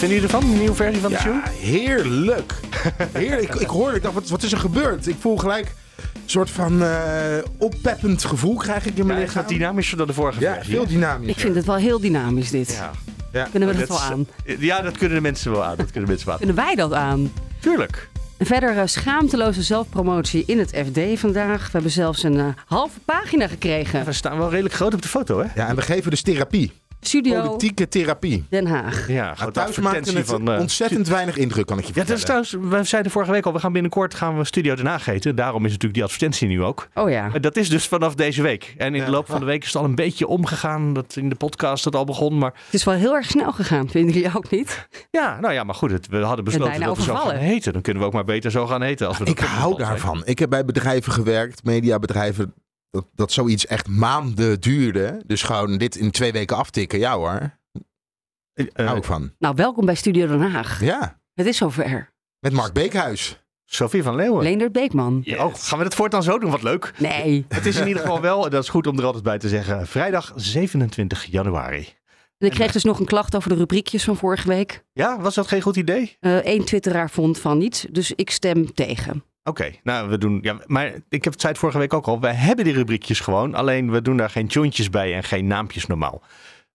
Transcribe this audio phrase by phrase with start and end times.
[0.00, 0.50] Vinden jullie ervan?
[0.50, 1.34] Een nieuwe versie van de show?
[1.44, 2.52] Ja, heerlijk.
[3.12, 3.54] heerlijk.
[3.54, 5.06] Ik, ik hoorde, ik dacht, wat, wat is er gebeurd?
[5.06, 5.66] Ik voel gelijk
[6.14, 6.90] een soort van eh,
[7.58, 9.42] oppeppend gevoel krijg ik in mijn Ja, lichaam.
[9.42, 10.72] wat dynamischer dan de vorige Ja, versie.
[10.74, 10.88] veel hè?
[10.88, 11.28] dynamisch.
[11.30, 12.72] Ik vind het wel heel dynamisch dit.
[12.72, 12.90] Ja.
[13.32, 13.46] Ja.
[13.50, 14.26] Kunnen we dat Dat wel aan?
[14.58, 15.76] Ja, dat kunnen de mensen wel aan.
[15.76, 16.40] Dat kunnen mensen wel aan.
[16.46, 17.32] Kunnen wij dat aan?
[17.60, 18.08] Tuurlijk.
[18.36, 21.64] En verder eh, schaamteloze zelfpromotie in het FD vandaag.
[21.64, 24.04] We hebben zelfs een eh, halve pagina gekregen.
[24.04, 25.46] We staan wel redelijk groot op de foto, hè?
[25.54, 26.72] Ja, en we geven dus therapie.
[27.00, 28.44] Studio Politieke therapie.
[28.50, 29.08] Den Haag.
[29.08, 30.54] Ja, grote thuis maakte advertentie het van...
[30.54, 32.44] eh, ontzettend weinig indruk, kan ik je Ja, dat is vertellen.
[32.46, 35.36] trouwens, we zeiden vorige week al, we gaan binnenkort gaan we Studio Den Haag heten.
[35.36, 36.88] Daarom is natuurlijk die advertentie nu ook.
[36.94, 37.30] Oh ja.
[37.34, 38.74] Eh, Dat is dus vanaf deze week.
[38.76, 40.92] En in de loop van de week is het al een beetje omgegaan.
[40.92, 42.38] Dat in de podcast het al begon.
[42.38, 44.88] Maar Het is wel heel erg snel gegaan, vinden jullie ook niet?
[45.10, 45.90] ja, nou ja, maar goed.
[45.90, 47.72] Het, we hadden besloten dat we zo gaan heten.
[47.72, 49.06] Dan kunnen we ook maar beter zo gaan heten.
[49.08, 50.22] Als we dat Ik hou daarvan.
[50.24, 52.54] Ik heb bij bedrijven gewerkt, mediabedrijven,
[52.90, 55.22] dat, dat zoiets echt maanden duurde.
[55.26, 56.98] Dus gewoon dit in twee weken aftikken.
[56.98, 57.58] Ja hoor,
[58.52, 59.32] Eh, hou ik van.
[59.38, 60.80] Nou, welkom bij Studio Den Haag.
[60.82, 62.12] Ja, Het is zover.
[62.40, 63.40] met Mark Beekhuis.
[63.64, 64.42] Sophie van Leeuwen.
[64.42, 65.24] Leendert Beekman.
[65.26, 66.50] Oh, gaan we het voortaan zo doen?
[66.50, 66.92] Wat leuk.
[66.98, 67.44] Nee.
[67.48, 69.48] Het is in ieder geval wel, en dat is goed om er altijd bij te
[69.48, 71.88] zeggen, vrijdag 27 januari.
[72.38, 74.84] En ik kreeg dus nog een klacht over de rubriekjes van vorige week.
[74.92, 76.16] Ja, was dat geen goed idee?
[76.20, 79.24] Eén twitteraar vond van niet, dus ik stem tegen.
[79.44, 80.38] Oké, nou we doen.
[80.42, 82.20] Ja, maar ik heb het zei het vorige week ook al.
[82.20, 83.54] Wij hebben die rubriekjes gewoon.
[83.54, 86.22] Alleen we doen daar geen jointjes bij en geen naampjes normaal.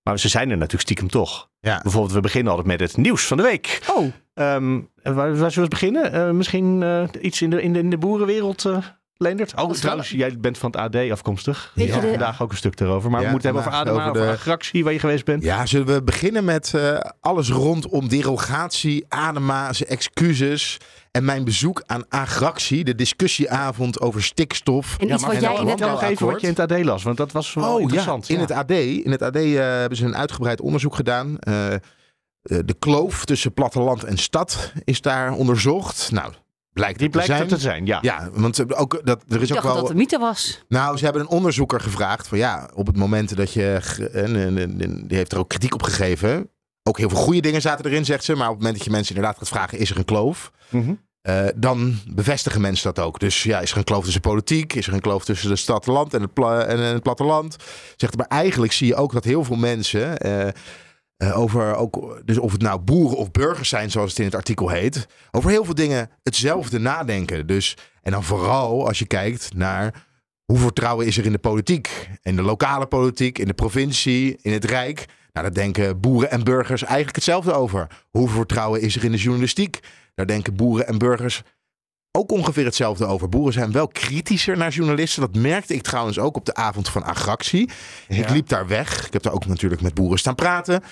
[0.03, 1.49] Maar ze zijn er natuurlijk stiekem toch.
[1.59, 1.79] Ja.
[1.81, 3.81] Bijvoorbeeld, we beginnen altijd met het nieuws van de week.
[3.95, 6.11] Oh, Ehm waar, waar zullen we beginnen?
[6.11, 8.77] Eh, misschien eh, iets in de, in de, in de boerenwereld, eh
[9.17, 9.53] Leendert?
[9.61, 11.73] Oh, trouwens, jij bent van het AD afkomstig.
[11.75, 13.09] Had de- vandaag ook een stuk erover.
[13.09, 15.43] Maar Ja, we moeten het hebben over Adema, over, de- Agractie, waar je geweest bent.
[15.43, 20.77] Ja, zullen we beginnen met eh, alles rondom derogatie, Adema, zijn excuses
[21.11, 24.97] en mijn bezoek aan Agractie, de discussieavond over stikstof.
[24.99, 25.79] en iets maar wat jij in het...
[25.79, 28.27] nog even wat je in het AD las, want dat was wel Oh interessant.
[28.27, 31.37] ja, in het AD, in het AD eh, hebben ze een uitgebreid onderzoek gedaan.
[31.39, 31.79] Eh, eh,
[32.41, 36.11] de kloof tussen platteland en stad is daar onderzocht.
[36.11, 36.33] Nou,
[36.75, 37.41] blijkt Die het te blijkt zijn.
[37.41, 37.97] er te zijn, ja.
[38.01, 39.73] Ja, want ook, dat, er Ik is ook dacht wel...
[39.73, 40.63] dat het een mythe was.
[40.67, 44.35] Nou, ze hebben een onderzoeker gevraagd van ja, op het moment dat je, ge- en,
[44.35, 46.49] en- en- en die heeft er ook kritiek op gegeven.
[46.83, 48.35] Ook heel veel goede dingen zaten erin, zegt ze.
[48.35, 50.51] Maar op het moment dat je mensen inderdaad gaat vragen, is er een kloof?
[50.69, 50.93] Mhm.
[51.21, 53.19] Eh, dan bevestigen mensen dat ook.
[53.19, 54.73] Dus ja, is er een kloof tussen politiek?
[54.73, 57.55] Is er een kloof tussen de stad, land en het, pla- en het platteland?
[57.95, 60.47] Zegt, maar eigenlijk zie je ook dat heel veel mensen eh,
[61.17, 64.35] eh, over ook, dus of het nou boeren of burgers zijn, zoals het in het
[64.35, 67.47] artikel heet, over heel veel dingen hetzelfde nadenken.
[67.47, 70.05] Dus en dan vooral als je kijkt naar
[70.45, 74.51] hoe vertrouwen is er in de politiek, in de lokale politiek, in de provincie, in
[74.51, 75.05] het rijk.
[75.33, 77.87] Nou, daar denken boeren en burgers eigenlijk hetzelfde over.
[78.09, 79.79] Hoeveel vertrouwen is er in de journalistiek?
[80.15, 81.43] Daar denken boeren en burgers
[82.15, 83.29] ook ongeveer hetzelfde over.
[83.29, 85.21] Boeren zijn wel kritischer naar journalisten.
[85.21, 87.69] Dat merkte ik trouwens ook op de avond van Agractie.
[88.07, 89.05] Ik liep daar weg.
[89.07, 90.83] Ik heb daar ook natuurlijk met boeren staan praten.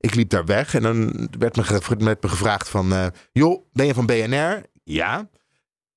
[0.00, 2.92] Ik liep daar weg en dan werd me, ge- werd me gevraagd van...
[2.92, 4.62] eh, joh, ben je van BNR?
[4.84, 5.28] Ja.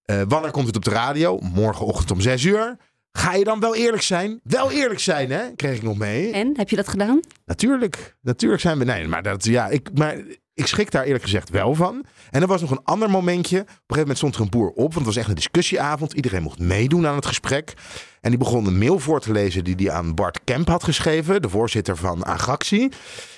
[0.04, 1.40] Eh, wanneer komt het op de radio?
[1.40, 2.78] Morgenochtend om 6 uur.
[3.12, 4.40] Ga je dan wel eerlijk zijn?
[4.44, 5.52] Wel eerlijk zijn, hè?
[5.56, 6.32] Kreeg ik nog mee.
[6.32, 7.20] En, heb je dat gedaan?
[7.46, 8.86] Natuurlijk, natuurlijk zijn we.
[8.86, 10.16] Nee, maar dat ja, ik, maar
[10.62, 12.06] ik schrik daar eerlijk gezegd wel van.
[12.30, 13.60] En er was nog een ander momentje.
[13.60, 16.14] Op een gegeven moment stond er een boer op, want het was echt een discussieavond.
[16.14, 17.74] Iedereen mocht meedoen aan het gesprek.
[18.22, 21.42] En die begon een mail voor te lezen die hij aan Bart Kemp had geschreven,
[21.42, 22.92] de voorzitter van Agractie.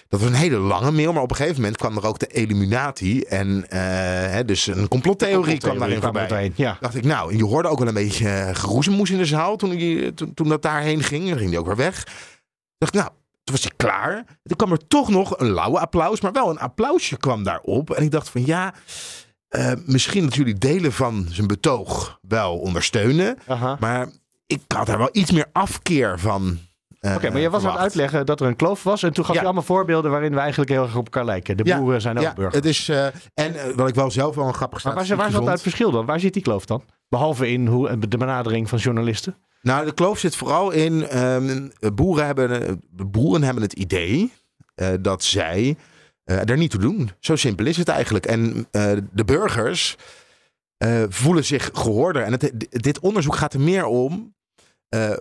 [0.10, 2.28] Dat was een hele lange mail, maar op een gegeven moment kwam er ook de
[2.28, 3.22] Illuminati.
[3.22, 3.80] En eh,
[4.32, 6.42] hè, dus een complottheorie kwam daarin kwam voorbij.
[6.42, 6.78] meteen, Ja.
[6.80, 9.56] Dacht ik, nou, en je hoorde ook wel een beetje eh, geroezemoes in de zaal
[9.56, 11.30] toen, die, toen, toen dat daarheen ging.
[11.30, 12.08] Dan ging die ook weer weg.
[12.78, 13.12] Dacht ik, nou,
[13.44, 14.26] toen was hij klaar.
[14.44, 17.90] Toen kwam er toch nog een lauwe applaus, maar wel een applausje kwam daarop.
[17.92, 18.74] En ik dacht van ja,
[19.48, 23.38] eh, misschien dat jullie delen van zijn betoog wel ondersteunen.
[23.48, 23.78] Aha.
[23.80, 24.10] Maar
[24.48, 26.58] ik had er wel iets meer afkeer van.
[27.00, 27.80] eh, Oké, maar jij was aan het verwacht.
[27.80, 29.04] uitleggen dat er een kloof was.
[29.04, 29.40] En toen gaf Ja.
[29.40, 31.58] je allemaal voorbeelden waarin we eigenlijk heel erg op elkaar lijken.
[31.58, 32.56] De Ja, boeren zijn ook Ja, burgers.
[32.56, 35.46] het is, eh, en wat ik wel zelf wel een grappig Maar waar, waar zat
[35.48, 36.06] het verschil dan?
[36.06, 36.84] Waar zit die kloof dan?
[37.10, 39.36] Behalve in hoe, de benadering van journalisten.
[39.64, 41.08] Nou, de kloof zit vooral in.
[41.08, 44.32] ehm, boeren, hebben, eh, boeren hebben het idee
[44.76, 45.78] eh, dat zij
[46.24, 47.12] eh, er niet toe doen.
[47.20, 48.26] Zo simpel is het eigenlijk.
[48.26, 49.96] En eh, de burgers
[50.78, 52.24] eh, voelen zich gehoorder.
[52.24, 54.36] En het, dit onderzoek gaat er meer om.
[54.90, 55.18] eh,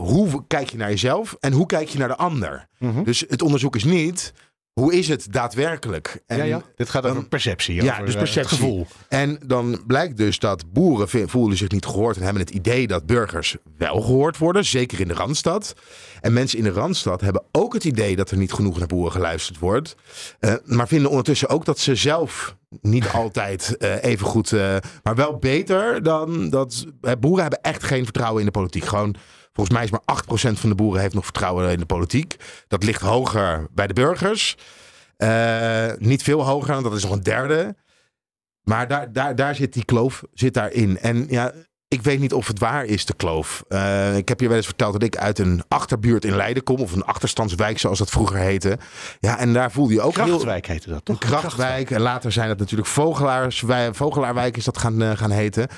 [0.00, 2.68] hoe kijk je naar jezelf en hoe kijk je naar de ander?
[3.04, 4.32] Dus het onderzoek is niet.
[4.74, 6.22] Hoe is het daadwerkelijk?
[6.26, 6.62] En, ja, ja.
[6.76, 7.82] Dit gaat over perceptie.
[7.82, 8.56] Ja, dus eh, perceptie.
[8.56, 8.86] gevoel.
[9.08, 13.06] En dan blijkt dus dat boeren voelen zich niet gehoord en hebben het idee dat
[13.06, 15.74] burgers wel gehoord worden, zeker in de Randstad.
[16.20, 19.12] En mensen in de Randstad hebben ook het idee dat er niet genoeg naar boeren
[19.12, 19.96] geluisterd wordt.
[20.38, 24.52] Eh, maar vinden ondertussen ook dat ze zelf niet altijd eh, even goed,
[25.02, 26.84] maar wel beter dan dat.
[27.20, 28.84] boeren hebben echt geen vertrouwen in de politiek.
[28.84, 29.16] Gewoon.
[29.54, 30.00] Volgens mij is maar
[30.54, 32.36] 8% van de boeren heeft nog vertrouwen in de politiek.
[32.68, 34.56] Dat ligt hoger bij de burgers.
[35.16, 37.76] Eh, niet veel hoger, dat is nog een derde.
[38.62, 40.98] Maar daar, daar, daar zit die kloof zit daarin.
[40.98, 41.52] En ja,
[41.88, 43.64] ik weet niet of het waar is, de kloof.
[43.68, 46.80] Eh, ik heb je wel eens verteld dat ik uit een achterbuurt in Leiden kom.
[46.80, 48.78] Of een achterstandswijk, zoals dat vroeger heette.
[49.20, 50.24] Ja, en daar voelde je ook heel...
[50.24, 51.18] Krachtwijk heette dat, toch?
[51.18, 51.90] Krachtwijk.
[51.90, 55.68] En later zijn het natuurlijk Vogelaarswijk, Vogelaarwijk is dat gaan, eh, gaan heten.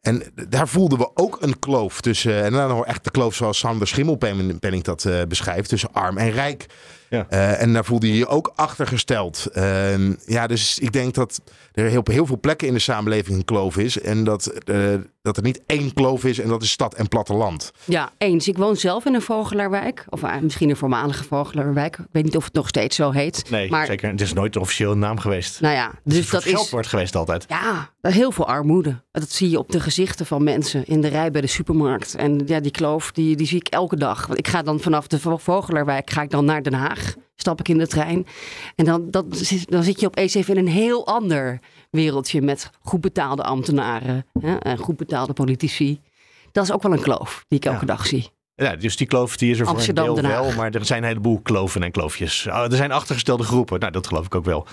[0.00, 2.44] En daar voelden we ook een kloof tussen.
[2.44, 5.68] En dan hoor echt de kloof zoals Sander Schimmelpenning dat eh, beschrijft.
[5.68, 6.66] Tussen arm en rijk.
[7.10, 7.26] Ja.
[7.28, 9.46] Eh, en daar voelde je je ook achtergesteld.
[9.52, 11.40] Ehm, ja, dus ik denk dat
[11.72, 14.00] er op heel veel plekken in de samenleving een kloof is.
[14.00, 17.72] En dat, eh, dat er niet één kloof is en dat is stad en platteland.
[17.84, 18.48] Ja, eens.
[18.48, 20.04] Ik woon zelf in een Vogelaarwijk.
[20.08, 21.98] Of misschien een voormalige Vogelaarwijk.
[21.98, 23.50] Ik weet niet of het nog steeds zo heet.
[23.50, 24.10] Nee, maar, zeker.
[24.10, 25.60] Het is nooit een officieel naam geweest.
[25.60, 26.70] Nou ja, dus Het dat geld is...
[26.70, 27.44] wordt geweest altijd.
[27.48, 29.02] Ja, heel veel armoede.
[29.12, 32.14] Dat zie je op de gezichten van mensen in de rij bij de supermarkt.
[32.14, 34.26] En ja, die kloof, die, die zie ik elke dag.
[34.26, 37.14] Want ik ga dan vanaf de Vo- Vogelaarwijk ga ik dan naar Den Haag.
[37.36, 38.26] Stap ik in de trein.
[38.76, 41.58] En dan, dat, zit- dan zit je opeens even in een heel ander
[41.90, 46.00] wereldje met goed betaalde ambtenaren hè, en goed betaalde politici.
[46.52, 47.86] Dat is ook wel een kloof die ik elke Ja.
[47.86, 48.30] dag zie.
[48.54, 51.02] Ja, dus die kloof die is er Amsterdam, voor een deel wel, maar er zijn
[51.02, 52.46] een heleboel kloven en kloofjes.
[52.46, 54.66] Oh, Er zijn achtergestelde groepen, nou dat geloof ik ook wel.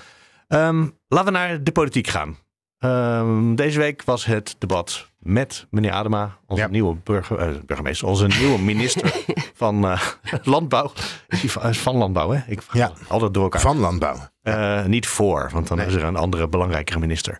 [0.48, 2.36] Ehm, laten we naar de politiek gaan.
[2.78, 6.68] Ehm, deze week was het debat met meneer Adema, onze Ja.
[6.68, 9.14] nieuwe burger, eh, burgemeester, onze nieuwe minister
[9.54, 10.00] van eh,
[10.42, 10.92] Landbouw.
[11.28, 12.40] Is die van, is van Landbouw, hè?
[12.46, 12.92] Ik Ja.
[13.08, 13.60] altijd door elkaar.
[13.60, 14.16] Van landbouw.
[14.42, 15.86] Eh, niet voor, want dan Nee.
[15.86, 17.38] is er een andere belangrijkere minister.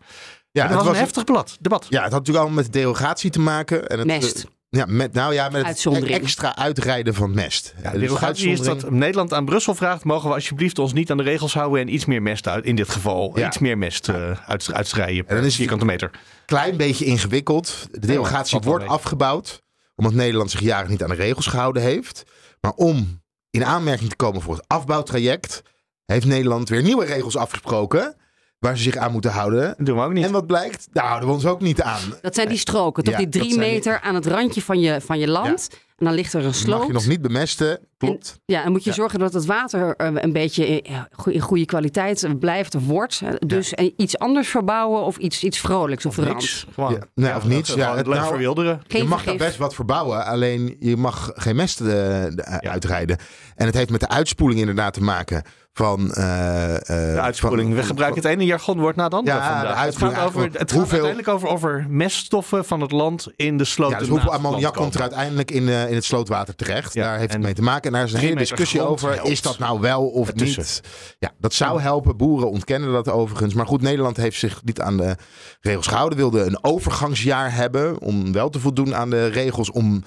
[0.50, 1.56] Ja, het was een heftig debat.
[1.60, 1.86] debat.
[1.88, 3.86] Ja, het had natuurlijk allemaal met derogatie te maken.
[3.88, 4.46] En het, Mest.
[4.70, 7.74] Ja, met, nou ja, met het extra uitrijden van mest.
[7.76, 11.10] Ja, Dus de derogatie is dat Nederland aan Brussel vraagt: mogen we alsjeblieft ons niet
[11.10, 13.46] aan de regels houden en iets meer mest uit, in dit geval, Ja.
[13.46, 16.10] iets meer mest eh uit, uitstrijden per dan is het vierkante meter.
[16.46, 17.88] klein beetje ingewikkeld.
[17.90, 18.92] De derogatie wordt mee.
[18.92, 19.62] afgebouwd.
[19.96, 22.22] Omdat Nederland zich jaren niet aan de regels gehouden heeft.
[22.60, 25.62] Maar om in aanmerking te komen voor het afbouwtraject.
[26.06, 28.16] heeft Nederland weer nieuwe regels afgesproken.
[28.58, 29.74] Waar ze zich aan moeten houden.
[29.76, 30.24] Dat doen we ook niet.
[30.24, 30.88] En wat blijkt?
[30.92, 32.00] Daar houden we ons ook niet aan.
[32.22, 35.00] Dat zijn die stroken, toch Ja, die drie die- meter aan het randje van je,
[35.00, 35.68] van je land.
[35.96, 36.86] En dan ligt er een Mag sloot.
[36.86, 37.78] je nog niet bemesten.
[37.96, 38.40] Klopt.
[38.44, 38.96] Ja, en moet je Ja.
[38.96, 42.86] zorgen dat het water eh, een beetje in, goe- in goede kwaliteit eh, blijft of
[42.86, 43.20] wordt.
[43.24, 46.16] Eh, Dus eh, iets anders verbouwen of iets, iets vrolijks rand.
[46.28, 46.66] Niks.
[46.74, 46.92] Gewoon.
[46.92, 47.74] Ja, nee, of niets.
[47.74, 48.80] Ja, het nou- verwilderen.
[48.86, 53.18] Je mag daar best wat verbouwen, alleen je mag geen mest eh, de- uitrijden.
[53.54, 55.42] En het heeft met de uitspoeling inderdaad te maken
[55.78, 56.12] van...
[56.12, 56.80] eh, eh,
[57.14, 57.68] De uitspoeling.
[57.68, 59.84] van- We gebruiken het ene jargonwoord na het andere Ja, vandaag.
[59.84, 63.64] Het gaat, over, het gaat hoeveel- uiteindelijk over, over meststoffen van het land in de
[63.64, 63.94] sloten.
[63.94, 66.94] Ja, dus hoeveel ammoniak komt er uiteindelijk in, eh, in het slootwater terecht?
[66.94, 67.82] Ja, daar heeft het mee te maken.
[67.86, 69.12] En daar is een hele discussie over.
[69.14, 70.62] helpt Is dat nou wel of ertussen.
[70.62, 70.80] niet?
[71.18, 72.16] Ja, dat zou helpen.
[72.16, 73.54] Boeren ontkennen dat overigens.
[73.54, 75.16] Maar goed, Nederland heeft zich niet aan de
[75.60, 76.18] regels gehouden.
[76.18, 80.02] Wilde een overgangsjaar hebben om wel te voldoen aan de regels om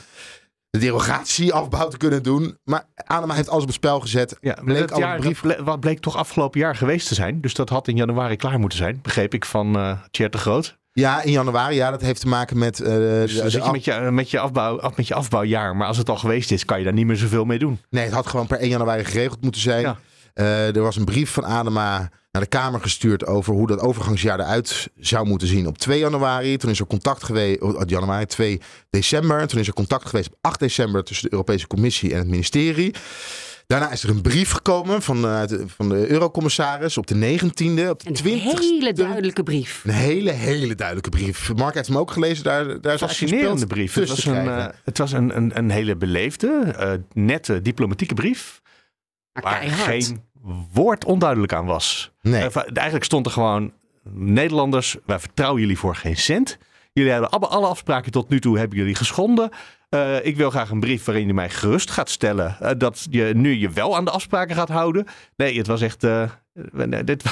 [0.71, 2.57] de derogatieafbouw te kunnen doen.
[2.63, 4.38] Maar Adema heeft alles op het spel gezet.
[4.41, 7.41] Ja, Bleek dat jaar, brief- dat bleek toch afgelopen jaar geweest te zijn.
[7.41, 9.00] Dus dat had in januari klaar moeten zijn.
[9.01, 10.79] Begreep ik van eh Tjert de Groot.
[10.93, 11.75] Ja, in januari.
[11.75, 12.79] Ja, dat heeft te maken met...
[12.79, 15.07] eh, Dus de- dan de zit je af- met je, met, je afbouw, af met
[15.07, 15.75] je afbouwjaar.
[15.75, 17.79] Maar als het al geweest is, kan je daar niet meer zoveel mee doen.
[17.89, 19.81] Nee, het had gewoon per 1 januari geregeld moeten zijn.
[19.81, 19.98] Ja.
[20.33, 24.39] Eh, er was een brief van Adema naar de Kamer gestuurd over hoe dat overgangsjaar
[24.39, 26.57] eruit zou moeten zien op 2 januari.
[26.57, 29.47] Toen is er contact geweest, oh, januari 2 december.
[29.47, 32.93] Toen is er contact geweest op 8 december tussen de Europese Commissie en het ministerie.
[33.67, 37.89] Daarna is er een brief gekomen van, eh, de- van de eurocommissaris op de 19e.
[37.89, 39.81] Op de Een 20 hele duidelijke brief.
[39.85, 41.53] Een hele, hele duidelijke brief.
[41.55, 42.43] Mark heeft hem ook gelezen.
[42.43, 43.93] Daar, daar is Fascinerende brief.
[43.93, 46.75] Het was, een, eh, het was een, een, een hele beleefde,
[47.13, 48.61] nette diplomatieke brief.
[49.33, 49.85] Waar keihard.
[49.85, 50.23] geen
[50.73, 52.11] woord onduidelijk aan was.
[52.21, 52.41] nee.
[52.50, 53.73] Eh, eigenlijk stond er gewoon:
[54.13, 56.57] Nederlanders, wij vertrouwen jullie voor geen cent.
[56.93, 59.50] Jullie hebben alle, alle afspraken tot nu toe hebben jullie geschonden.
[59.89, 63.31] Eh, ik wil graag een brief waarin je mij gerust gaat stellen eh, dat je
[63.35, 65.05] nu je wel aan de afspraken gaat houden.
[65.35, 66.03] Nee, het was echt.
[66.03, 66.29] eh,
[66.71, 67.23] nee, dit,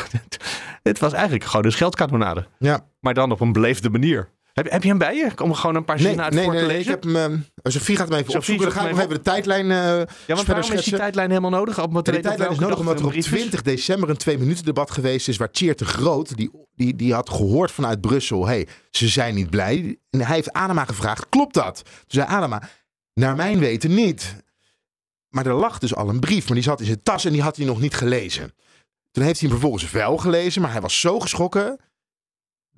[0.81, 2.47] dit was eigenlijk gewoon een scheldkanonade.
[2.59, 2.85] Ja.
[2.99, 4.29] Maar dan op een beleefde manier.
[4.59, 5.31] Heb, heb je hem bij je?
[5.43, 6.93] Om gewoon een paar Nee, zinnen uit nee, voor nee, te nee, lezen?
[6.93, 7.45] ik heb hem.
[7.61, 8.65] eh, Sophie gaat hem even Sophie opzoeken.
[8.65, 9.71] Dan ga ik nog even de tijdlijn.
[9.71, 11.81] eh Ja, want verder waarom is die tijdlijn helemaal nodig?
[11.83, 13.39] Op tijdlijn is nodig omdat er op een brief is?
[13.39, 17.13] 20 december een twee minuten debat geweest is waar Tjeerd de Groot, die, die, die
[17.13, 19.97] had gehoord vanuit Brussel, hey, ze zijn niet blij.
[20.09, 21.75] En hij heeft Adema gevraagd, klopt dat?
[21.83, 22.69] Toen zei Adema,
[23.13, 24.35] naar mijn weten niet.
[25.29, 27.41] Maar er lag dus al een brief, maar die zat in zijn tas en die
[27.41, 28.53] had hij nog niet gelezen.
[29.11, 31.79] Toen heeft hij hem vervolgens wel gelezen, maar hij was zo geschrokken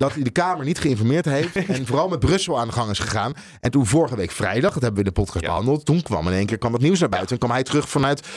[0.01, 1.55] dat hij de Kamer niet geïnformeerd heeft.
[1.67, 3.33] en vooral met Brussel aan de gang is gegaan.
[3.59, 5.49] En toen vorige week vrijdag, dat hebben we in de podcast Ja.
[5.49, 5.85] behandeld.
[5.85, 7.31] Toen kwam in één keer kwam het nieuws naar buiten.
[7.31, 8.27] En kwam hij terug vanuit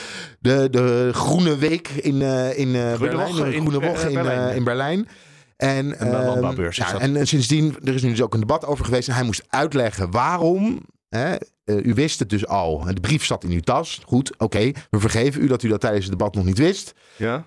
[0.40, 3.52] de, de Groene Week in, eh, in eh, Berlijn.
[3.52, 4.50] In Woche in, Berlijn, eh, ja.
[4.50, 5.08] in Berlijn.
[5.56, 8.84] En, ehm, landbouwbeurs ja, en, en sindsdien, er is nu dus ook een debat over
[8.84, 9.08] geweest.
[9.08, 10.80] En hij moest uitleggen waarom.
[11.08, 12.84] Hè, eh, u wist het dus al.
[12.84, 14.00] De brief zat in uw tas.
[14.04, 14.72] Goed, oké.
[14.90, 16.94] We vergeven u dat u dat tijdens het debat nog niet wist.
[17.16, 17.44] Ja?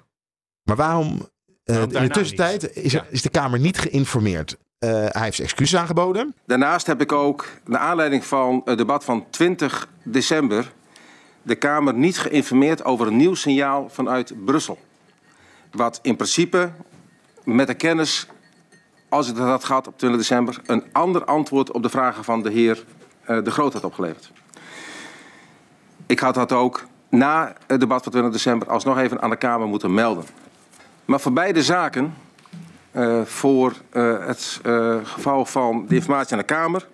[0.64, 1.30] Maar waarom?
[1.68, 3.06] Eh, in de tussentijd is, Ja.
[3.10, 4.58] is de Kamer niet geïnformeerd.
[4.80, 6.36] Eh, hij heeft excuses aangeboden.
[6.46, 10.72] Daarnaast heb ik ook, naar aanleiding van het debat van 20 december,
[11.42, 14.78] de Kamer niet geïnformeerd over een nieuw signaal vanuit Brussel.
[15.72, 16.70] Wat in principe
[17.44, 18.28] met de kennis,
[19.10, 22.44] als ik dat had gehad op 20 december, een ander antwoord op de vragen van
[22.44, 22.84] de heer
[23.24, 24.32] eh, De Groot had opgeleverd.
[26.06, 29.68] Ik had dat ook na het debat van 20 december alsnog even aan de Kamer
[29.68, 30.24] moeten melden.
[31.08, 32.14] Maar voor beide zaken
[32.92, 36.88] eh, voor eh, het eh, geval van de informatie aan de Kamer.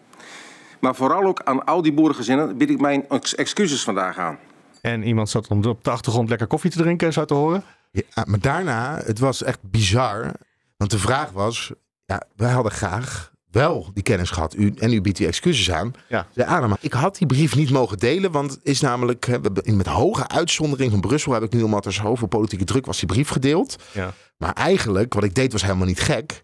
[0.80, 4.38] Maar vooral ook aan al die boerengezinnen bied ik mijn ex- excuses vandaag aan.
[4.82, 7.64] En iemand zat om op de achtergrond lekker koffie te drinken, zou te horen.
[7.92, 10.32] Ja, maar daarna, het was echt bizar.
[10.78, 11.72] Want de vraag was,
[12.06, 14.56] ja, wij hadden graag wel die kennis gehad.
[14.56, 15.94] U, en u biedt die excuses aan.
[16.08, 16.28] Ja.
[16.36, 19.38] Zei Adema, ik had die brief niet mogen delen, want is namelijk, hè,
[19.74, 23.08] met hoge uitzondering van Brussel heb ik nu, omdat er zoveel politieke druk was, die
[23.08, 23.76] brief gedeeld.
[23.92, 24.14] Ja.
[24.38, 26.44] Maar eigenlijk, wat ik deed was helemaal niet gek.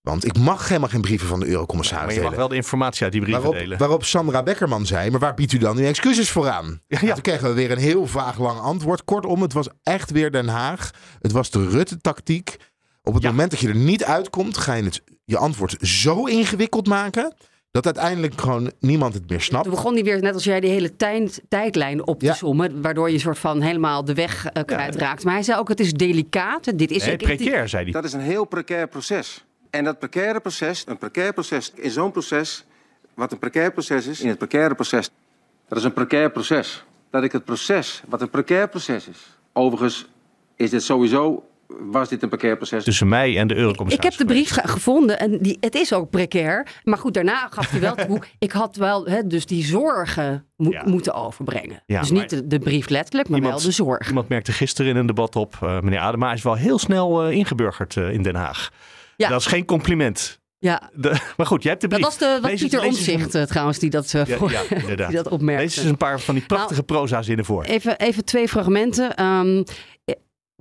[0.00, 2.38] Want ik mag helemaal geen brieven van de eurocommissaris Maar je mag delen.
[2.40, 3.78] wel de informatie uit die brieven Waarop, delen.
[3.78, 6.80] waarop Sandra Beckerman zei, maar waar biedt u dan uw excuses voor aan?
[6.86, 7.12] Ja, ja.
[7.12, 9.04] Toen kregen we weer een heel vaag lang antwoord.
[9.04, 10.90] Kortom, het was echt weer Den Haag.
[11.20, 12.56] Het was de Rutte-tactiek.
[13.02, 16.86] Op het moment dat je er niet uitkomt, ga je het, je antwoord zo ingewikkeld
[16.86, 17.34] maken...
[17.70, 19.64] dat uiteindelijk gewoon niemand het meer snapt.
[19.64, 22.34] Toen begon hij weer, net als jij, die hele tijd, tijdlijn op te Ja.
[22.34, 22.82] sommen.
[22.82, 25.24] Waardoor je een soort van helemaal de weg eh, kwijtraakt.
[25.24, 26.78] Maar hij zei ook, het is delicaat.
[26.78, 27.92] Dit is Nee, ik- precair, zei hij.
[27.92, 29.44] Dat is een heel precair proces.
[29.70, 32.64] En dat precaire proces, een precair proces, in zo'n proces,
[33.14, 35.10] wat een precair proces is, in het precaire proces,
[35.68, 36.84] dat is een precair proces.
[37.10, 39.18] Dat ik het proces, wat een precair proces is.
[39.52, 40.06] Overigens
[40.56, 41.47] is dit sowieso,
[41.90, 42.84] was dit een precair proces.
[42.84, 44.16] Tussen mij en de Ik eurocommissaris.
[44.18, 46.66] heb de brief ge- gevonden en die, het is ook precair.
[46.84, 48.22] Maar goed, daarna gaf hij wel toe.
[48.38, 50.82] Ik had wel hè, dus die zorgen mo- Ja.
[50.86, 51.82] moeten overbrengen.
[51.86, 54.08] Ja, dus niet de, de brief letterlijk, maar Iemand- wel de zorg.
[54.08, 57.32] Iemand merkte gisteren in een debat op, eh, meneer Adema is wel heel snel eh,
[57.36, 58.70] ingeburgerd eh, in Den Haag.
[59.16, 59.28] Ja.
[59.28, 60.40] Dat is geen compliment.
[60.60, 62.18] Ja, De- maar goed, jij hebt de dat brief.
[62.18, 65.08] was de, wat Lees- Pieter een- eh, trouwens die dat, eh, Ja, voor- ja, inderdaad.
[65.08, 65.62] die dat opmerkte.
[65.64, 67.62] Lees eens een paar van die prachtige proza-zinnen voor.
[67.64, 69.24] Even, even twee fragmenten.
[69.24, 69.64] Um,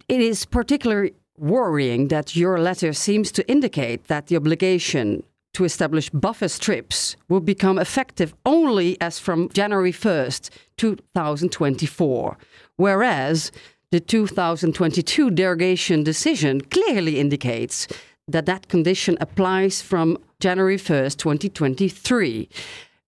[0.08, 5.24] it is particularly worrying that your letter seems to indicate that the obligation
[5.54, 12.38] to establish buffer strips will become effective only as from January 1st, 2024,
[12.76, 13.52] whereas
[13.92, 17.88] the 2022 derogation decision clearly indicates
[18.28, 22.50] that that condition applies from January 1st, 2023.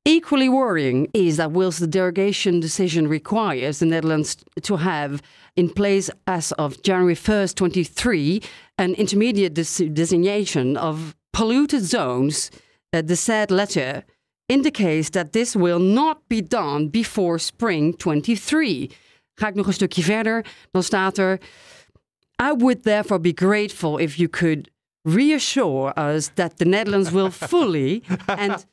[0.10, 5.22] Equally worrying is that whilst the derogation decision requires the Netherlands to have
[5.56, 8.42] in place as of January 1st, 23,
[8.80, 12.50] an intermediate des- designation of polluted zones,
[12.92, 14.04] uh, the said letter
[14.48, 18.90] indicates that this will not be done before spring 23.
[19.36, 21.40] Ga ik nog een stukje verder, dan staat er.
[22.42, 24.72] I would therefore be grateful if you could
[25.04, 28.66] reassure us that the Netherlands will fully and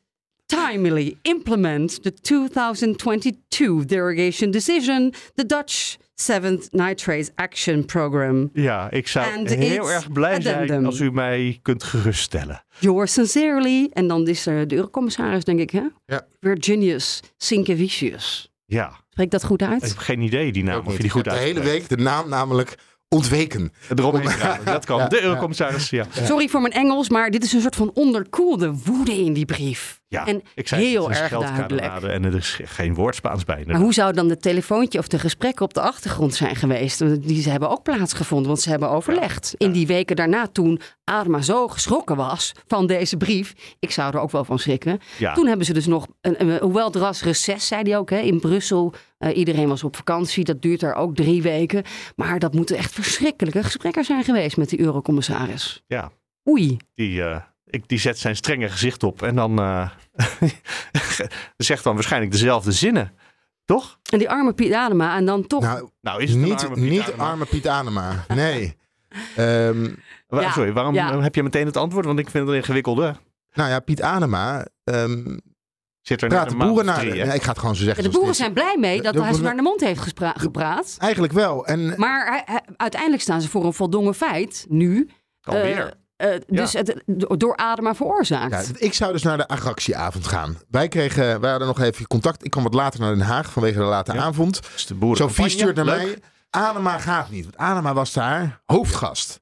[0.46, 8.50] timely implement the 2022 derogation decision, the Dutch Seventh Nitrates Action Program.
[8.52, 12.64] Ja, ik zou And heel erg blij zijn als u mij kunt geruststellen.
[12.78, 13.90] Yours sincerely.
[13.92, 15.82] En dan is er de eurocommissaris, denk ik, hè?
[16.06, 16.26] Ja.
[16.40, 18.50] Virginius Sinkevicius.
[18.66, 19.82] Ja, Spreek dat goed ik uit?
[19.82, 21.96] heb geen idee die naam, of je die goed Ik heb de hele week de
[21.96, 23.72] naam namelijk ontweken.
[23.96, 24.98] Eromheen gaan, dat kan.
[25.06, 25.22] Ja, de ja.
[25.22, 26.06] eurocommissaris, ja.
[26.10, 30.00] Sorry voor mijn Engels, maar dit is een soort van onderkoelde woede in die brief.
[30.08, 30.26] Ja.
[30.26, 32.02] en ik zei, heel het erg duidelijk.
[32.02, 33.64] En er is geen woord Spaans bij.
[33.66, 37.22] Maar hoe zou dan de telefoontje of de gesprekken op de achtergrond zijn geweest?
[37.28, 39.54] Die ze hebben ook plaatsgevonden, want ze hebben overlegd.
[39.56, 43.54] In die weken daarna, toen Adema zo geschrokken was van deze brief.
[43.78, 44.98] Ik zou er ook wel van schrikken.
[45.18, 45.34] Ja.
[45.34, 48.18] Toen hebben ze dus nog, een, een- hoewel er was reces, zei hij ook, hè,
[48.18, 48.94] in Brussel.
[49.18, 51.82] eh, iedereen was op vakantie, dat duurt daar ook drie weken.
[52.16, 55.82] Maar dat moeten echt verschrikkelijke gesprekken zijn geweest met die eurocommissaris.
[55.86, 56.10] Ja,
[56.48, 56.76] Oei.
[56.94, 57.36] die, eh,
[57.66, 59.23] ik, die zet zijn strenge gezicht op.
[59.23, 59.90] En dan eh,
[61.56, 63.12] zegt dan waarschijnlijk dezelfde zinnen.
[63.64, 63.99] Toch?
[64.11, 65.62] En die arme Piet Adema, en dan toch...
[65.62, 67.25] Nou, Nou, is het een niet, arme Piet niet Adema?
[67.30, 68.25] arme Piet Anema.
[68.35, 68.76] Nee.
[69.37, 69.88] Ehm,
[70.26, 71.20] Wa- Ja, Sorry, waarom ja.
[71.20, 72.04] heb je meteen het antwoord?
[72.04, 73.16] Want ik vind het een ingewikkelde.
[73.52, 74.66] nou ja, Piet Anema.
[74.85, 75.37] ehm,
[76.00, 76.99] Zit er Praat de boeren naar.
[76.99, 77.26] drie, hè?
[77.26, 78.04] Nee, ik ga het gewoon zo zeggen.
[78.04, 80.96] de boeren zijn blij mee dat De hij ze naar de mond heeft gepraat.
[80.99, 81.66] Eigenlijk wel.
[81.66, 85.08] En Maar hij- hij- uiteindelijk staan ze voor een voldongen feit nu.
[85.42, 85.94] Alweer.
[86.16, 87.02] Eh, dus het,
[87.38, 88.50] door Adema veroorzaakt.
[88.68, 90.58] Ja, ik zou dus naar de agractieavond gaan.
[90.70, 92.44] Wij, kregen, wij hadden nog even contact.
[92.44, 94.23] Ik kwam wat later naar Den Haag vanwege de late Ja.
[94.23, 94.61] avond.
[94.73, 95.96] Dus de boeren Sophie stuurt naar Leuk.
[96.02, 96.18] mij.
[96.50, 97.44] Adema gaat niet.
[97.44, 99.40] Want Adema was daar hoofdgast.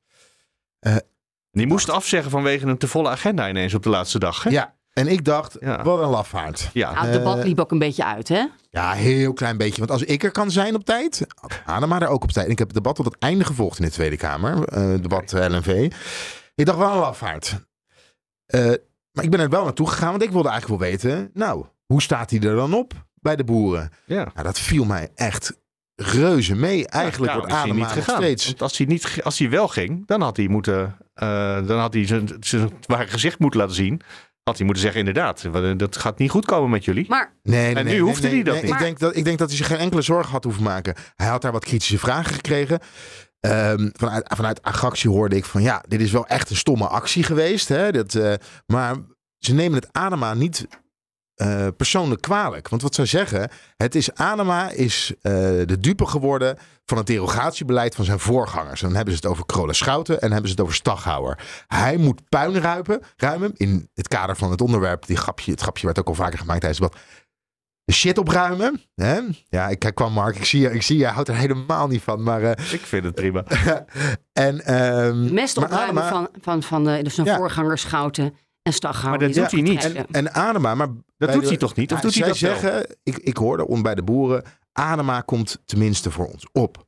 [1.50, 4.42] Die moest afzeggen vanwege een te volle agenda ineens op de laatste dag.
[4.42, 4.50] Hè?
[4.50, 4.74] Ja.
[4.92, 5.82] En ik dacht, Ja.
[5.82, 6.70] wat een lafaard.
[6.72, 6.92] Ja.
[6.92, 8.44] Nou, het debat Eh, liep ook een beetje uit, hè?
[8.70, 9.78] Ja, heel klein beetje.
[9.78, 11.26] Want als ik er kan zijn op tijd,
[11.64, 12.46] Adema er ook op tijd.
[12.46, 14.64] En ik heb het debat tot het einde gevolgd in de Tweede Kamer.
[14.64, 15.90] eh, debat LNV.
[16.54, 17.54] Ik dacht wel een lafaard.
[18.46, 18.60] Eh,
[19.12, 21.30] maar ik ben er wel naartoe gegaan, want ik wilde eigenlijk wel weten...
[21.34, 23.90] Nou, hoe staat hij er dan op bij de boeren?
[24.04, 24.30] ja.
[24.34, 25.58] Nou, dat viel mij echt
[25.94, 26.88] reuze mee.
[26.88, 28.16] Eigenlijk Ja, wordt Adema gegaan.
[28.16, 28.46] steeds...
[28.46, 30.96] Want als hij, niet, als hij wel ging, dan had hij moeten.
[31.14, 34.00] eh, dan had hij zijn, zijn ware gezicht moeten laten zien.
[34.42, 37.04] Had hij moeten zeggen, inderdaad, wa- dat gaat niet goed komen met jullie.
[37.08, 38.62] Maar Nee, nee, En nee, nu nee, hoefde nee, hij dat nee.
[38.62, 38.72] niet.
[38.72, 40.94] Ik denk dat, ik denk dat hij zich geen enkele zorgen had hoeven maken.
[41.16, 42.80] Hij had daar wat kritische vragen gekregen.
[43.44, 47.22] Ehm, vanuit, vanuit Agractie hoorde ik van ja, dit is wel echt een stomme actie
[47.22, 47.68] geweest.
[47.68, 47.92] Hè?
[47.92, 48.34] Dat, eh,
[48.66, 48.94] maar
[49.38, 50.66] ze nemen het Adema niet
[51.34, 52.68] eh, persoonlijk kwalijk.
[52.68, 55.32] Want wat zij zeggen, het is Adema is eh,
[55.64, 58.80] de dupe geworden van het derogatiebeleid van zijn voorgangers.
[58.80, 61.38] Dan hebben ze het over Krola Schouten en hebben ze het over Staghouwer.
[61.66, 62.60] Hij moet puin
[63.16, 65.06] ruimen, in het kader van het onderwerp.
[65.06, 66.94] Die grapje, het grapje werd ook al vaker gemaakt tijdens het.
[67.84, 68.80] De shit opruimen.
[68.94, 69.20] Hè?
[69.48, 70.36] Ja, ik kwam Mark.
[70.36, 72.22] Ik zie je, ik zie je houdt er helemaal niet van.
[72.22, 73.44] Maar, eh, Ik vind het prima.
[74.32, 77.36] en, ehm, mest maar opruimen Adema- van, van, van de, dus zijn Ja.
[77.36, 79.10] voorgangers Schouten en Staghouwer.
[79.18, 80.06] Maar dat doet hij niet.
[80.10, 80.88] En Adema, maar...
[81.16, 81.92] bij doet de- hij toch niet?
[81.92, 82.50] Of Ja, doet hij dat wel?
[82.58, 86.86] zeggen, ik, ik hoorde on bij de boeren, Adema komt tenminste voor ons op.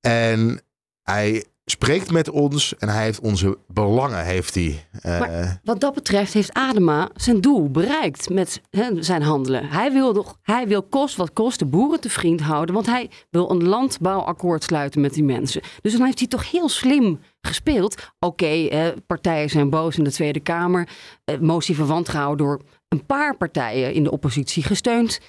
[0.00, 0.60] En
[1.02, 4.86] hij spreekt met ons en hij heeft onze belangen, heeft hij.
[5.02, 8.60] eh, Maar- Wat dat betreft heeft Adema zijn doel bereikt met
[8.98, 9.64] zijn handelen.
[9.68, 12.74] Hij wil, nog, hij wil kost wat kost de boeren te vriend houden.
[12.74, 15.62] Want hij wil een landbouwakkoord sluiten met die mensen.
[15.80, 17.94] Dus dan heeft hij toch heel slim gespeeld.
[18.18, 18.68] Oké,
[19.06, 20.88] partijen zijn boos in de Tweede Kamer.
[21.24, 25.20] Eh, motie van wantrouwen door een paar partijen in de oppositie gesteund.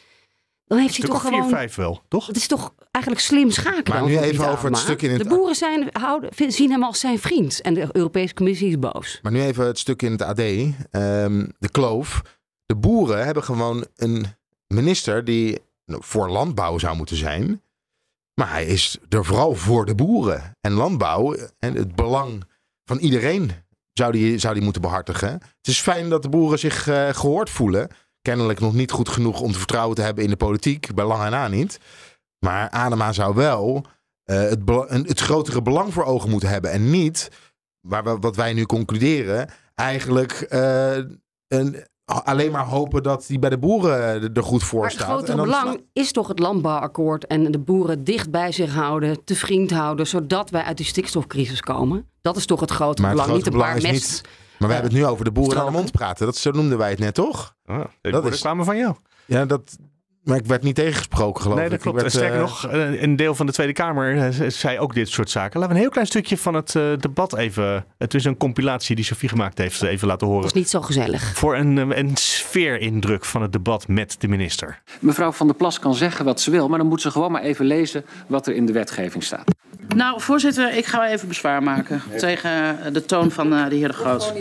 [0.68, 1.50] Dan heeft hij toch vier, gewoon...
[1.50, 2.28] vijf wel, toch?
[2.28, 4.00] Het is toch eigenlijk slim schakelen.
[4.02, 7.00] Maar nu even over het stuk in het- De boeren zijn, houden, zien hem als
[7.00, 7.62] zijn vriend.
[7.62, 9.20] En de Europese Commissie is boos.
[9.22, 10.40] Maar nu even het stuk in het AD.
[10.40, 12.22] ehm, de kloof.
[12.66, 14.26] De boeren hebben gewoon een
[14.68, 17.62] minister die voor landbouw zou moeten zijn.
[18.34, 20.58] Maar hij is er vooral voor de boeren.
[20.62, 22.44] En landbouw en het belang
[22.86, 23.52] van iedereen
[23.94, 25.30] zou die, zou die moeten behartigen.
[25.32, 27.88] Het is fijn dat de boeren zich eh, gehoord voelen.
[28.28, 30.94] Kennelijk nog niet goed genoeg om te vertrouwen te hebben in de politiek.
[30.96, 31.80] Bij lang en na niet.
[32.40, 33.86] Maar Adema zou wel
[34.24, 36.72] eh, het, het grotere belang voor ogen moeten hebben.
[36.72, 37.32] En niet,
[37.88, 40.98] waar we, wat wij nu concluderen, eigenlijk eh,
[41.48, 45.10] een, alleen maar hopen dat die bij de boeren er goed voor Maar het staat.
[45.10, 49.24] grotere En dan belang is toch het landbouwakkoord en de boeren dicht bij zich houden,
[49.24, 52.10] te vriend houden, zodat wij uit die stikstofcrisis komen.
[52.22, 54.28] Dat is toch het grote Maar het belang, grote niet een paar belang mest.
[54.60, 56.26] Maar we hebben het nu over de boeren naar de mond praten.
[56.26, 57.56] Dat, zo noemden wij het net, toch?
[57.66, 58.96] Ah, de Dat is- kwamen van jou.
[59.26, 59.78] Ja, dat...
[60.24, 61.72] Maar ik werd niet tegengesproken, geloof Nee, ik.
[61.72, 62.02] dat Ik klopt.
[62.02, 65.10] werd, Sterker eh, nog, eh, een deel van de Tweede Kamer eh, zei ook dit
[65.10, 65.60] soort zaken.
[65.60, 67.86] Laten we een heel klein stukje van het debat even...
[67.98, 70.46] Het is een compilatie die Sofie gemaakt heeft, even laten Dat horen.
[70.48, 71.34] is niet zo gezellig.
[71.36, 74.82] Voor een, een sfeerindruk van het debat met de minister.
[75.00, 77.42] Mevrouw Van der Plas kan zeggen wat ze wil, maar dan moet ze gewoon maar
[77.42, 79.44] even lezen wat er in de wetgeving staat.
[79.96, 83.88] Nou, voorzitter, ik ga even bezwaar maken tegen eh, de toon van eh, de heer
[83.88, 84.34] De Groot.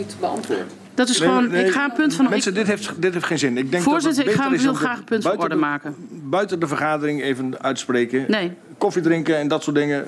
[0.93, 2.29] Dat is gewoon, ik ga een punt van...
[2.29, 3.57] Mensen, ik- dit heeft, dit heeft geen zin.
[3.57, 5.95] Ik denk Voorzitter, dat ik ga, is wil graag een punt van orde de- maken.
[6.09, 8.25] Buiten de vergadering even uitspreken.
[8.27, 10.05] Nee, Koffie drinken en dat soort dingen.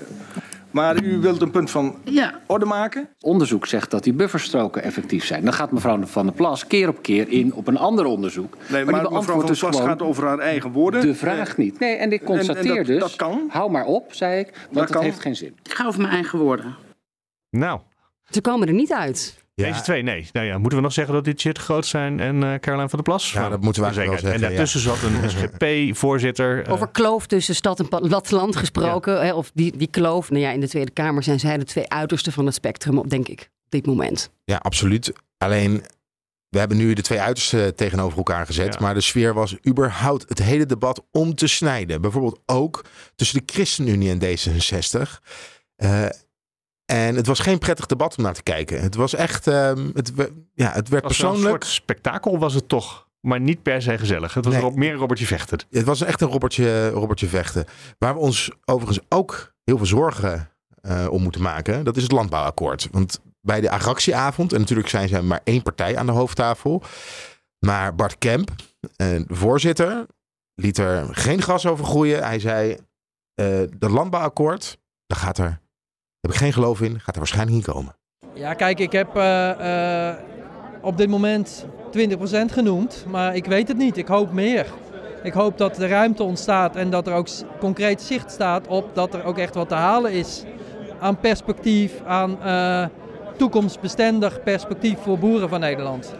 [0.71, 2.39] Maar u wilt een punt van ja.
[2.47, 3.09] orde maken?
[3.19, 5.43] Onderzoek zegt dat die bufferstroken effectief zijn.
[5.43, 8.57] Dan gaat mevrouw Van der Plas keer op keer in op een ander onderzoek.
[8.69, 11.01] Nee, maar, mevrouw van der dus Plas gaat over haar eigen woorden.
[11.01, 11.79] de vraag niet.
[11.79, 13.41] Nee, en ik constateer dat- dus, dat kan.
[13.49, 15.55] hou maar op, zei ik, want Dat het heeft geen zin.
[15.63, 16.75] Ik ga over mijn eigen woorden.
[17.49, 17.79] Nou,
[18.29, 19.38] Ze komen er niet uit.
[19.59, 20.27] Ja, deze twee, nee.
[20.31, 22.99] Nou ja, moeten we nog zeggen dat dit shit groot zijn en eh Caroline van
[23.03, 23.31] der Plas?
[23.31, 26.65] Ja, dat moeten we eigenlijk wel En zeggen, daartussen zat een SGP-voorzitter.
[26.65, 29.25] eh, Over kloof tussen stad en platteland gesproken.
[29.25, 30.29] Hè, of die, die kloof.
[30.29, 33.09] Nou ja, in de Tweede Kamer zijn zij de twee uitersten van het spectrum, op,
[33.09, 34.29] denk ik, op dit moment.
[34.43, 35.11] Ja, absoluut.
[35.37, 35.83] Alleen,
[36.49, 38.73] we hebben nu de twee uitersten tegenover elkaar gezet.
[38.73, 38.79] Ja.
[38.79, 42.01] Maar de sfeer was überhaupt het hele debat om te snijden.
[42.01, 45.01] Bijvoorbeeld ook tussen de ChristenUnie en D66.
[45.75, 46.05] Eh,
[46.89, 48.81] en het was geen prettig debat om naar te kijken.
[48.81, 50.11] Het was echt, ehm, het,
[50.53, 51.43] ja, het werd was persoonlijk.
[51.43, 53.07] Een soort spektakel was het toch.
[53.19, 54.33] Maar niet per se gezellig.
[54.33, 54.71] Het was Nee.
[54.71, 55.59] Meer Robertje Vechten.
[55.69, 57.65] Het was echt een robbertje, robbertje vechten.
[57.97, 60.49] Waar we ons overigens ook heel veel zorgen
[60.81, 62.87] eh, om moeten maken, dat is het landbouwakkoord.
[62.91, 66.83] Want bij de agractieavond, en natuurlijk zijn ze maar één partij aan de hoofdtafel,
[67.59, 68.51] Maar Bart Kemp,
[68.95, 70.05] de voorzitter,
[70.55, 72.23] liet er geen gras over groeien.
[72.23, 72.77] Hij zei,
[73.33, 75.59] eh dat landbouwakkoord, daar gaat er,
[76.21, 77.95] heb ik geen geloof in, gaat er waarschijnlijk niet komen.
[78.33, 80.15] Ja, kijk, ik heb eh, eh,
[80.81, 83.97] op dit moment 20% genoemd, maar ik weet het niet.
[83.97, 84.65] Ik hoop meer.
[85.23, 87.27] Ik hoop dat er ruimte ontstaat en dat er ook
[87.59, 90.43] concreet zicht staat op dat er ook echt wat te halen is
[90.99, 92.85] aan perspectief, aan eh,
[93.39, 96.13] toekomstbestendig perspectief voor boeren van Nederland.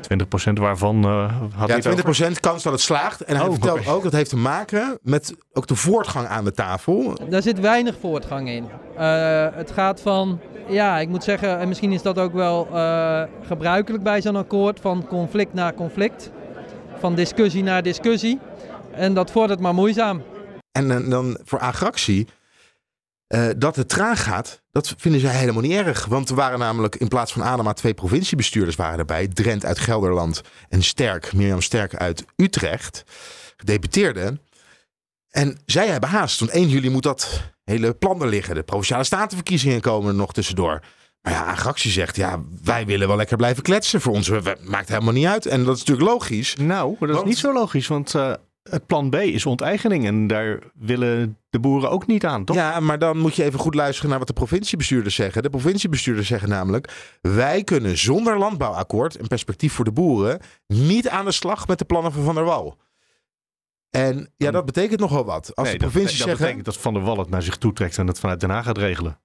[0.49, 2.31] 20% waarvan eh, had hij Ja, het over?
[2.35, 3.23] 20% kans dat het slaagt.
[3.23, 6.51] En hij Oh, vertelt ook, dat heeft te maken met ook de voortgang aan de
[6.51, 7.17] tafel.
[7.29, 8.65] Daar zit weinig voortgang in.
[8.97, 13.23] Eh, het gaat van, ja, ik moet zeggen, en misschien is dat ook wel eh,
[13.41, 16.31] gebruikelijk bij zo'n akkoord, van conflict naar conflict,
[16.99, 18.39] van discussie naar discussie.
[18.91, 20.21] En dat vordert maar moeizaam.
[20.71, 22.27] En dan voor agractie,
[23.27, 26.05] eh, dat het traag gaat, dat vinden zij helemaal niet erg.
[26.05, 29.27] Want er waren namelijk in plaats van Adema twee provinciebestuurders waren erbij.
[29.27, 33.03] Drent uit Gelderland en Sterk, Mirjam Sterk uit Utrecht,
[33.57, 34.41] gedeputeerden.
[35.29, 38.55] En zij hebben haast, want 1 juli moet dat hele plan er liggen.
[38.55, 40.79] De Provinciale Statenverkiezingen komen er nog tussendoor.
[41.21, 44.01] Maar ja, agractie zegt, ja, wij willen wel lekker blijven kletsen.
[44.01, 45.45] Voor ons we- we- maakt helemaal niet uit.
[45.45, 46.55] En dat is natuurlijk logisch.
[46.55, 50.27] Nou, dat Want- is niet zo logisch, want eh, het plan B is onteigening en
[50.27, 52.55] daar willen de boeren ook niet aan, toch?
[52.55, 55.41] Ja, maar dan moet je even goed luisteren naar wat de provinciebestuurders zeggen.
[55.43, 61.25] De provinciebestuurders zeggen namelijk: wij kunnen zonder landbouwakkoord en perspectief voor de boeren niet aan
[61.25, 62.77] de slag met de plannen van Van der Wal.
[63.89, 65.55] En ja, dat betekent nogal wat.
[65.55, 67.57] Als Nee, de dat, provincies dat zeggen, betekent dat Van der Wal het naar zich
[67.57, 69.19] toe trekt en het vanuit Den Haag gaat regelen.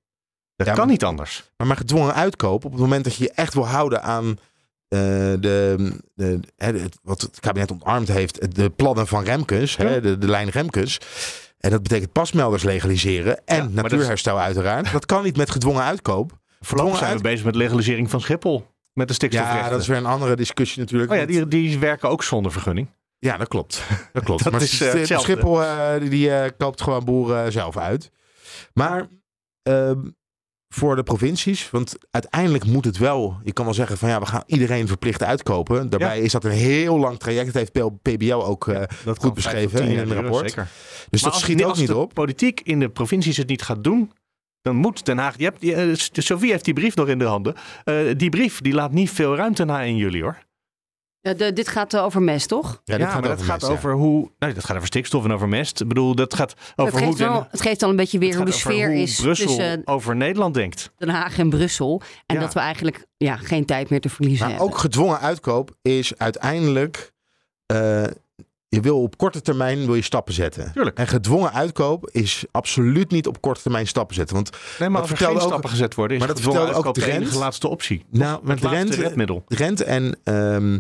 [0.57, 1.51] Dat Ja, kan maar- niet anders.
[1.57, 4.38] maar, maar gedwongen uitkoop, op het moment dat je je echt wil houden aan
[5.41, 10.19] de, de, hè, het- wat het kabinet ontarmd heeft, de plannen van Remkes, hè, de,
[10.19, 10.99] de lijn Remkes.
[11.59, 14.93] En dat betekent pasmelders legaliseren en Ja, maar dat is- natuurherstel uiteraard.
[14.93, 16.39] Dat kan niet met gedwongen uitkoop.
[16.61, 18.67] Voorlopig zijn we bezig met legalisering van Schiphol.
[18.93, 19.65] Met de stikstofrechten.
[19.65, 21.13] Ja, dat is weer een andere discussie natuurlijk.
[21.13, 22.89] Oh ja, die, die werken ook zonder vergunning.
[23.19, 23.83] Ja, dat klopt.
[24.13, 24.45] Dat klopt.
[24.45, 25.19] Dat maar is, eh.
[25.19, 28.11] Schiphol eh, die, eh, koopt gewoon boeren zelf uit.
[28.73, 29.07] Maar
[29.63, 29.99] ehm,
[30.75, 33.37] voor de provincies, want uiteindelijk moet het wel.
[33.45, 35.91] Je kan wel zeggen van ja, we gaan iedereen verplicht uitkopen.
[35.91, 37.53] Daarbij is dat een heel lang traject.
[37.53, 40.51] Dat heeft PBL ook eh, Dat goed beschreven in een rapport.
[40.51, 40.69] Zeker.
[41.11, 42.15] Dus Maar dat schiet ook als niet de op.
[42.15, 44.13] politiek in de provincies het niet gaat doen,
[44.63, 45.39] dan moet Den Haag...
[45.39, 47.55] Je hebt, eh, Sophie heeft die brief nog in de handen.
[47.85, 50.39] Eh, die brief die laat niet veel ruimte na in juli hoor.
[51.27, 52.81] Ja, de- dit gaat eh, over mest, toch?
[52.85, 53.79] Ja, dit Ja, gaat maar over dat gaat mest, ja.
[53.79, 54.31] over hoe...
[54.39, 55.81] Nee, dat gaat over stikstof en over mest.
[55.81, 58.45] Ik bedoel, dat gaat over het, geeft wel, het geeft al een beetje weer hoe
[58.45, 60.91] de sfeer hoe is Brussel tussen over Nederland denkt.
[60.99, 62.03] Den Haag en Brussel.
[62.27, 62.41] En Ja.
[62.41, 64.73] dat we eigenlijk ja, geen tijd meer te verliezen Maar hebben.
[64.75, 67.13] ook gedwongen uitkoop is uiteindelijk.
[67.67, 68.03] eh,
[68.69, 70.73] je wil op korte termijn wil je stappen zetten.
[70.73, 70.99] Tuurlijk.
[70.99, 74.35] En gedwongen uitkoop is absoluut niet op korte termijn stappen zetten.
[74.35, 76.43] Want Nee, maar Dat als er vertelde geen ook- stappen gezet worden, is maar dat
[76.43, 78.05] gedwongen vertelde ook de laatste optie.
[78.11, 79.45] nou, met Drent, redmiddel.
[79.49, 80.79] Drent en ehm,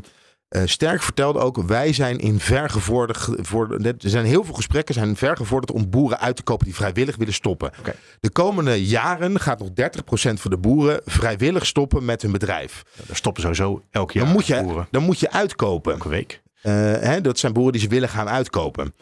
[0.54, 5.16] eh, Sterk vertelde ook, wij zijn in vergevorderd, voor, er zijn heel veel gesprekken zijn
[5.16, 7.72] vergevorderd om boeren uit te kopen die vrijwillig willen stoppen.
[8.20, 9.72] De komende jaren gaat nog 30%
[10.12, 12.82] van de boeren vrijwillig stoppen met hun bedrijf.
[13.06, 14.86] Daar stoppen sowieso elk jaar Dan moet je, boeren.
[14.90, 15.92] dan moet je uitkopen.
[15.92, 16.42] Elke week.
[16.62, 18.94] Eh, hè, dat zijn boeren die ze willen gaan uitkopen.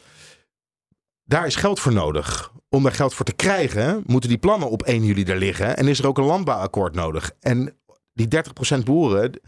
[1.24, 2.52] Daar is geld voor nodig.
[2.68, 5.76] Om daar geld voor te krijgen, moeten die plannen op 1 juli er liggen.
[5.76, 7.30] En is er ook een landbouwakkoord nodig.
[7.40, 7.76] En
[8.12, 8.28] die
[8.76, 9.40] 30% boeren,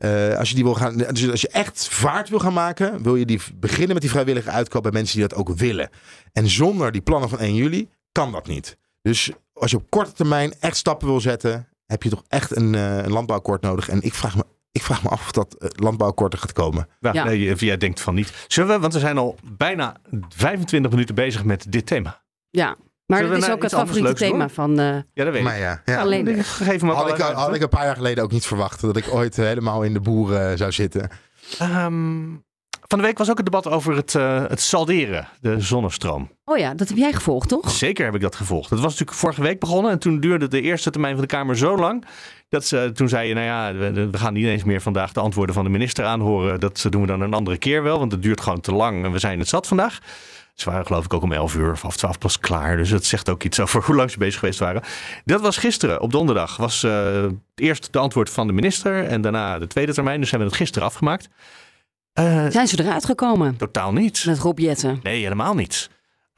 [0.00, 0.96] eh, als je die wil gaan.
[0.96, 4.50] Dus als je echt vaart wil gaan maken, wil je die beginnen met die vrijwillige
[4.50, 5.90] uitkoop bij mensen die dat ook willen.
[6.32, 8.76] En zonder die plannen van 1 juli kan dat niet.
[9.02, 12.74] Dus als je op korte termijn echt stappen wil zetten, heb je toch echt een,
[12.74, 13.88] eh, een landbouwakkoord nodig.
[13.88, 16.88] En ik vraag me, ik vraag me af of dat eh, landbouwakkoord er gaat komen.
[17.00, 17.24] Nou, Ja.
[17.24, 18.44] nee, jij denkt van niet.
[18.48, 19.96] Zullen we, want we zijn al bijna
[20.28, 22.22] 25 minuten bezig met dit thema.
[22.50, 22.76] Ja,
[23.10, 24.50] maar het is ook het favoriete thema doen?
[24.50, 24.78] van...
[24.78, 25.60] eh, Ja, dat weet Maar ik.
[25.60, 26.00] ja, ja.
[26.00, 28.46] Alleen- Ik Geef hem ook Had ik, had ik een paar jaar geleden ook niet
[28.46, 31.10] verwacht dat ik ooit eh, helemaal in de boeren zou zitten.
[31.58, 32.18] Ehm,
[32.88, 36.30] van de week was ook het debat over het, eh, het salderen, de zonnestroom.
[36.44, 37.70] Oh ja, dat heb jij gevolgd, toch?
[37.70, 38.70] Zeker heb ik dat gevolgd.
[38.70, 41.56] Dat was natuurlijk vorige week begonnen en toen duurde de eerste termijn van de Kamer
[41.56, 42.04] zo lang.
[42.48, 45.20] Dat ze, toen zei je, nou ja, we, we gaan niet eens meer vandaag de
[45.20, 46.60] antwoorden van de minister aanhoren.
[46.60, 49.12] Dat doen we dan een andere keer wel, want het duurt gewoon te lang en
[49.12, 49.98] we zijn het zat vandaag.
[50.60, 52.76] Ze waren geloof ik ook om 11 uur of half 12 pas klaar.
[52.76, 54.82] Dus dat zegt ook iets over hoe lang ze bezig geweest waren.
[55.24, 59.58] Dat was gisteren, op donderdag, was eh, eerst de antwoord van de minister en daarna
[59.58, 60.20] de tweede termijn.
[60.20, 61.28] Dus hebben we het gisteren afgemaakt.
[62.12, 64.24] Eh, Zijn ze eruit gekomen totaal niet.
[64.26, 65.00] met Rob Jetten?
[65.02, 65.90] Nee, helemaal niet.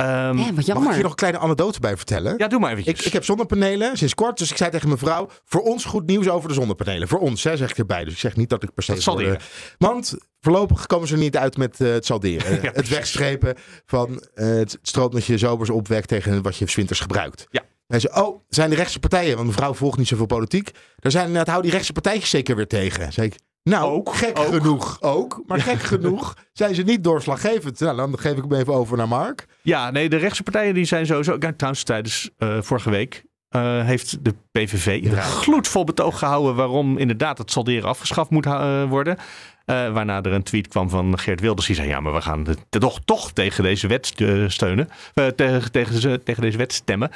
[0.07, 0.93] Hé, wat Mag ik jammer.
[0.93, 2.35] hier nog een kleine anekdote bij vertellen?
[2.37, 2.99] ja, doe maar eventjes.
[3.01, 6.07] Ik, ik heb zonnepanelen sinds kort, dus ik zei tegen mijn vrouw: voor ons goed
[6.07, 7.09] nieuws over de zonnepanelen.
[7.09, 8.05] Voor ons, hè, zeg ik erbij.
[8.05, 8.95] Dus ik zeg niet dat ik per se.
[8.95, 9.39] Dat de- leren.
[9.79, 12.53] Want voorlopig komen ze er niet uit met eh, het salderen.
[12.63, 13.55] Ja, het wegstrepen
[13.87, 17.47] van eh, het stroom dat je zomers opwekt tegen wat je winters gebruikt.
[17.51, 17.63] Ja.
[17.87, 20.71] Hij zei: Oh, zijn de rechtse partijen, want mevrouw volgt niet zoveel politiek.
[20.97, 23.25] Daar zijn inderdaad, hou die rechtse partijtjes zeker weer tegen.
[23.25, 23.35] Ik.
[23.63, 24.47] Nou, Ook, gek ook.
[24.47, 25.43] genoeg ook.
[25.47, 27.81] Maar gek genoeg zijn ze niet doorslaggevend.
[27.81, 29.47] Nou, dan geef ik hem even over naar Mark.
[29.63, 31.39] Ja, nee, de rechtse partijen die zijn sowieso...
[31.39, 36.55] Kijk, trouwens, tijdens eh, vorige week eh, heeft de PVV een gloedvol betoog gehouden...
[36.55, 39.17] waarom inderdaad het salderen afgeschaft moet eh, worden.
[39.65, 41.67] Waarna er een tweet kwam van Geert Wilders.
[41.67, 44.13] Die zei, ja, maar we gaan toch, toch tegen deze wet
[44.47, 44.89] steunen.
[45.37, 47.11] Tegen, tegen, ze- tegen deze wet stemmen.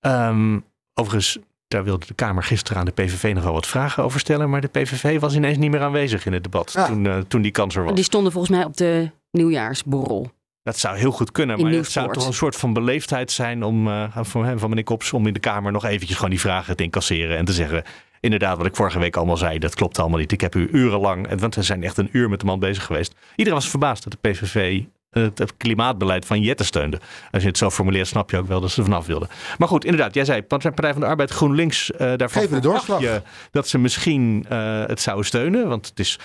[0.00, 0.58] Ehm,
[0.94, 4.50] overigens, daar wilde de Kamer gisteren aan de PVV nog wel wat vragen over stellen.
[4.50, 6.86] Maar de PVV was ineens niet meer aanwezig in het debat Ja.
[6.86, 7.94] toen, eh, toen die kans er was.
[7.94, 10.30] Die stonden volgens mij op de nieuwjaarsborrel.
[10.62, 11.56] Dat zou heel goed kunnen.
[11.56, 14.68] In Maar het zou toch een soort van beleefdheid zijn om eh, van, hem, van
[14.68, 17.36] meneer Kops om in de Kamer nog eventjes gewoon die vragen te incasseren.
[17.36, 17.82] En te zeggen,
[18.20, 20.32] inderdaad, wat ik vorige week allemaal zei, dat klopt allemaal niet.
[20.32, 22.84] Ik heb u urenlang, en- want we zijn echt een uur met de man bezig
[22.84, 23.14] geweest.
[23.36, 24.82] Iedereen was verbaasd dat de PVV
[25.18, 27.00] het, klimaatbeleid van Jette steunde.
[27.30, 29.28] Als je het zo formuleert, snap je ook wel dat ze vanaf wilden.
[29.58, 33.00] Maar goed, inderdaad, jij zei, Partij van de Arbeid, GroenLinks, eh daarvan de doorslag.
[33.00, 35.68] je dat ze misschien eh, het zouden steunen.
[35.68, 36.18] Want het is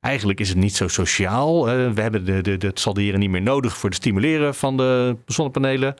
[0.00, 1.68] Eigenlijk is het niet zo sociaal.
[1.68, 4.76] Eh, we hebben de, de, de, het salderen niet meer nodig voor het stimuleren van
[4.76, 5.94] de zonnepanelen.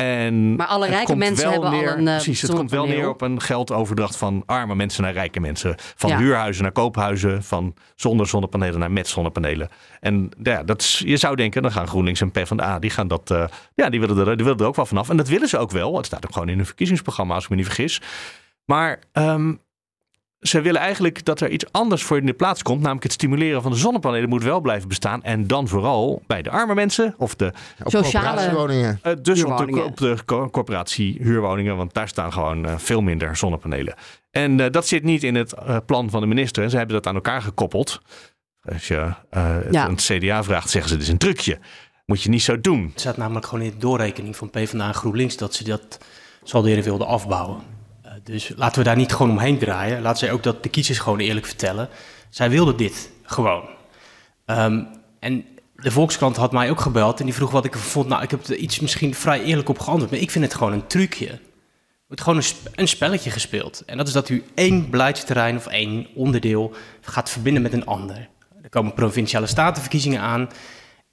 [0.00, 3.08] En Maar alle rijke mensen hebben al neer, een, eh, Precies, het komt wel neer
[3.08, 5.74] op een geldoverdracht van arme mensen naar rijke mensen.
[5.78, 6.18] Van Ja.
[6.18, 7.42] huurhuizen naar koophuizen.
[7.42, 9.68] Van zonder zonnepanelen naar met zonnepanelen.
[10.00, 13.30] En ja, dat is, je zou denken, dan gaan GroenLinks en PvdA, die gaan dat,
[13.30, 15.08] eh, ja, die willen, er, die willen er ook wel vanaf.
[15.08, 15.96] En dat willen ze ook wel.
[15.96, 18.00] Het staat ook gewoon in hun verkiezingsprogramma, als ik me niet vergis.
[18.64, 19.54] Maar ehm,
[20.40, 22.80] ze willen eigenlijk dat er iets anders voor in de plaats komt.
[22.80, 25.22] Namelijk het stimuleren van de zonnepanelen moet wel blijven bestaan.
[25.22, 27.46] En dan vooral bij de arme mensen of de
[27.84, 28.98] Op Sociale- corporatiewoningen.
[29.02, 30.16] eh, dus op de, op de
[30.50, 33.94] corporatie huurwoningen, want daar staan gewoon eh, veel minder zonnepanelen.
[34.30, 35.54] En eh, dat zit niet in het
[35.86, 36.62] plan van de minister.
[36.62, 38.00] En ze hebben dat aan elkaar gekoppeld.
[38.62, 38.94] Als je
[39.30, 39.84] eh, het Ja.
[39.84, 41.58] aan het CDA vraagt, zeggen ze het is een trucje.
[42.06, 42.82] Moet je niet zo doen.
[42.90, 45.98] Het staat namelijk gewoon in de doorrekening van PvdA en GroenLinks dat ze dat
[46.42, 47.60] salderen wilden afbouwen.
[48.24, 50.02] Dus laten we daar niet gewoon omheen draaien.
[50.02, 51.88] Laten zij ook dat de kiezers gewoon eerlijk vertellen.
[52.28, 53.68] Zij wilden dit gewoon.
[54.44, 54.84] Ehm,
[55.18, 58.08] en de Volkskrant had mij ook gebeld en die vroeg wat ik ervan vond.
[58.08, 60.72] Nou, ik heb er iets misschien vrij eerlijk op geantwoord, maar ik vind het gewoon
[60.72, 61.28] een trucje.
[61.28, 61.38] Er
[62.06, 63.82] wordt gewoon een, een spelletje gespeeld.
[63.86, 68.28] En dat is dat u één beleidsterrein of één onderdeel gaat verbinden met een ander.
[68.62, 70.48] Er komen provinciale statenverkiezingen aan.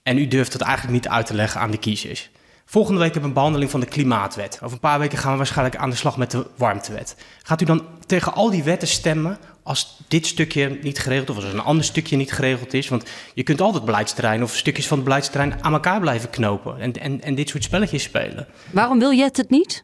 [0.03, 2.29] En u durft dat eigenlijk niet uit te leggen aan de kiezers.
[2.69, 4.59] Volgende week hebben we een behandeling van de Klimaatwet.
[4.61, 7.15] Over een paar weken gaan we waarschijnlijk aan de slag met de Warmtewet.
[7.43, 11.45] Gaat u dan tegen al die wetten stemmen als dit stukje niet geregeld of als
[11.53, 12.89] een ander stukje niet geregeld is?
[12.89, 16.93] Want je kunt altijd beleidsterrein of stukjes van het beleidsterrein aan elkaar blijven knopen en,
[16.93, 18.47] en, en dit soort spelletjes spelen.
[18.71, 19.83] Waarom wil Jet het niet?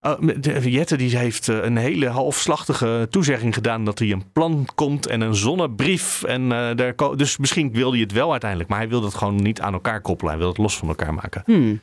[0.00, 4.66] Oh, de, Jette die heeft eh, een hele halfslachtige toezegging gedaan dat er een plan
[4.74, 6.22] komt en een zonnebrief.
[6.22, 9.14] En, eh, daar, ko- dus misschien wilde hij het wel uiteindelijk, maar hij wilde het
[9.14, 10.32] gewoon niet aan elkaar koppelen.
[10.32, 11.42] Hij wilde het los van elkaar maken.
[11.44, 11.80] Hmm.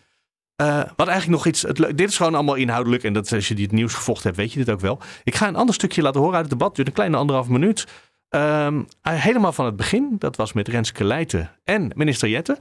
[0.62, 1.62] Eh, wat eigenlijk nog iets.
[1.96, 3.04] Dit is gewoon allemaal inhoudelijk.
[3.04, 5.00] En dat, als je het nieuws gevolgd hebt, weet je dit ook wel.
[5.24, 6.76] Ik ga een ander stukje laten horen uit het debat.
[6.76, 7.88] Duurt een kleine anderhalf minuut.
[8.30, 10.16] Ehm, eh, helemaal van het begin.
[10.20, 12.58] Dat was met Renske Leijten en minister Jette.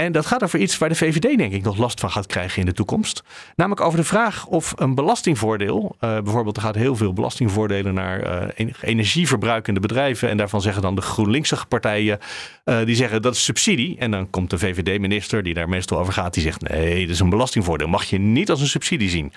[0.00, 2.60] En dat gaat over iets waar de VVD denk ik nog last van gaat krijgen
[2.60, 3.22] in de toekomst.
[3.56, 5.96] Namelijk over de vraag of een belastingvoordeel.
[5.98, 10.28] eh, bijvoorbeeld er gaat heel veel belastingvoordelen naar eh, en- energieverbruikende bedrijven.
[10.28, 12.18] En daarvan zeggen dan de GroenLinkse partijen.
[12.64, 13.98] eh, die zeggen dat is subsidie.
[13.98, 16.34] En dan komt de VVD-minister die daar meestal over gaat.
[16.34, 17.88] Die zegt nee, dat is een belastingvoordeel.
[17.88, 19.32] Mag je niet als een subsidie zien.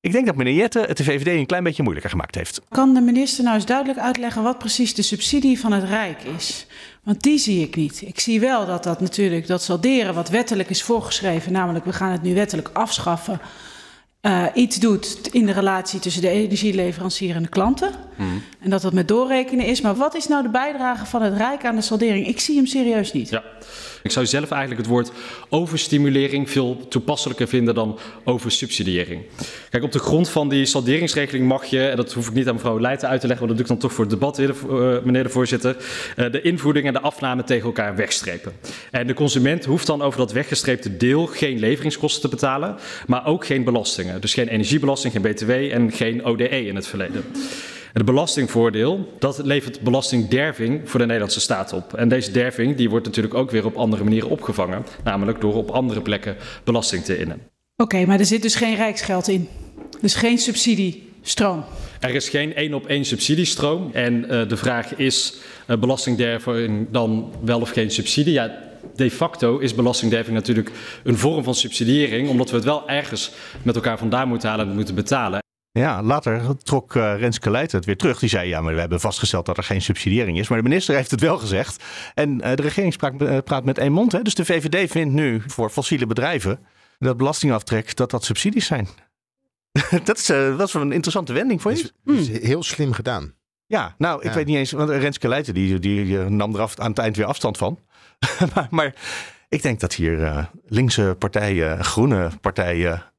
[0.00, 2.60] Ik denk dat meneer Jette het de VVD een klein beetje moeilijker gemaakt heeft.
[2.68, 6.66] Kan de minister nou eens duidelijk uitleggen wat precies de subsidie van het Rijk is?
[7.02, 8.02] Want die zie ik niet.
[8.06, 12.12] Ik zie wel dat dat natuurlijk, dat salderen wat wettelijk is voorgeschreven, namelijk we gaan
[12.12, 13.40] het nu wettelijk afschaffen,
[14.20, 17.90] eh, iets doet in de relatie tussen de energieleverancier en de klanten.
[18.60, 19.80] En dat dat met doorrekenen is.
[19.80, 22.26] Maar wat is nou de bijdrage van het Rijk aan de saldering?
[22.26, 23.28] Ik zie hem serieus niet.
[23.28, 23.42] Ja.
[24.02, 25.12] Ik zou zelf eigenlijk het woord
[25.48, 29.22] overstimulering veel toepasselijker vinden dan oversubsidiëring.
[29.70, 32.54] Kijk, op de grond van die salderingsregeling mag je, en dat hoef ik niet aan
[32.54, 35.04] mevrouw Leijten uit te leggen, want dat doe ik dan toch voor het debat, eh,
[35.04, 35.76] meneer de voorzitter,
[36.16, 38.52] eh, de invoeding en de afname tegen elkaar wegstrepen.
[38.90, 43.46] En de consument hoeft dan over dat weggestreepte deel geen leveringskosten te betalen, maar ook
[43.46, 44.20] geen belastingen.
[44.20, 47.24] Dus geen energiebelasting, geen BTW en geen ODE in het verleden.
[47.92, 51.94] Het belastingvoordeel, dat levert belastingderving voor de Nederlandse staat op.
[51.94, 54.84] En deze derving die wordt natuurlijk ook weer op andere manieren opgevangen.
[55.04, 57.40] Namelijk door op andere plekken belasting te innen.
[57.76, 59.48] Oké, maar er zit dus geen rijksgeld in.
[60.00, 61.64] Dus geen subsidiestroom.
[62.00, 63.90] Er is geen één op één subsidiestroom.
[63.92, 65.34] En eh, de vraag is,
[65.66, 68.32] eh, belastingderving dan wel of geen subsidie?
[68.32, 68.58] Ja,
[68.96, 70.70] de facto is belastingderving natuurlijk
[71.04, 72.28] een vorm van subsidiëring.
[72.28, 73.30] Omdat we het wel ergens
[73.62, 75.41] met elkaar vandaan moeten halen en moeten betalen.
[75.72, 78.18] Ja, later trok eh, Renske Leijten het weer terug.
[78.18, 80.48] Die zei, ja, maar we hebben vastgesteld dat er geen subsidiëring is.
[80.48, 81.84] Maar de minister heeft het wel gezegd.
[82.14, 84.12] En eh, de regering spraak, eh, praat met één mond.
[84.12, 84.22] Hè?
[84.22, 86.60] Dus de VVD vindt nu voor fossiele bedrijven
[86.98, 88.88] dat belastingaftrek, dat dat subsidies zijn.
[90.04, 91.92] dat, is, dat is een interessante wending voor je.
[92.04, 93.34] Is heel slim gedaan.
[93.66, 94.34] Ja, nou, ik Ja.
[94.34, 97.26] weet niet eens, want Renske Leijten die, die nam er af, aan het eind weer
[97.26, 97.78] afstand van.
[98.54, 98.94] maar, maar
[99.48, 103.11] ik denk dat hier linkse partijen, groene partijen, part-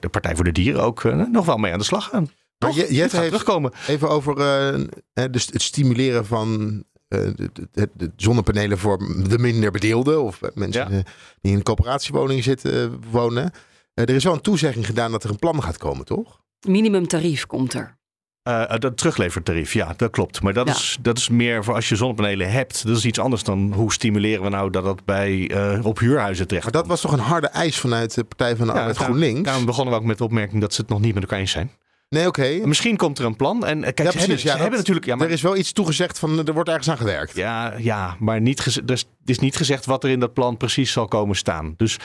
[0.00, 2.22] de Partij voor de Dieren ook eh, nog wel mee aan de slag gaan.
[2.58, 2.74] Maar Toch?
[2.74, 3.72] je, Het Jet gaat heeft terugkomen.
[3.88, 4.80] even over eh,
[5.12, 10.22] hè, dus het stimuleren van eh, de, de, de zonnepanelen voor de minder bedeelden.
[10.22, 10.96] Of mensen Ja.
[10.96, 11.04] eh,
[11.40, 13.50] die in een coöperatiewoning zitten, eh, wonen.
[13.94, 16.40] Eh, er is wel een toezegging gedaan dat er een plan gaat komen, toch?
[16.66, 17.98] Minimumtarief komt er.
[18.42, 20.42] Eh, dat teruglevertarief, ja, dat klopt.
[20.42, 20.72] Maar dat, Ja.
[20.74, 22.86] is, dat is meer voor als je zonnepanelen hebt.
[22.86, 26.46] Dat is iets anders dan hoe stimuleren we nou dat dat bij, eh, op huurhuizen
[26.46, 29.14] terecht Maar dat was toch een harde eis vanuit de Partij van de Arbeid daarom-
[29.16, 29.42] GroenLinks?
[29.48, 31.50] Daarom begonnen we ook met de opmerking dat ze het nog niet met elkaar eens
[31.50, 31.70] zijn.
[32.08, 32.60] Nee, oké.
[32.64, 33.66] Misschien komt er een plan.
[33.66, 34.18] En kijk, Ja, ze, precies.
[34.18, 35.06] hebben, Ja, ze dat- hebben natuurlijk...
[35.06, 37.36] Ja, maar, Er is wel iets toegezegd van er wordt ergens aan gewerkt.
[37.36, 40.92] ja, ja, maar niet dus, het is niet gezegd wat er in dat plan precies
[40.92, 41.74] zal komen staan.
[41.76, 41.98] Dus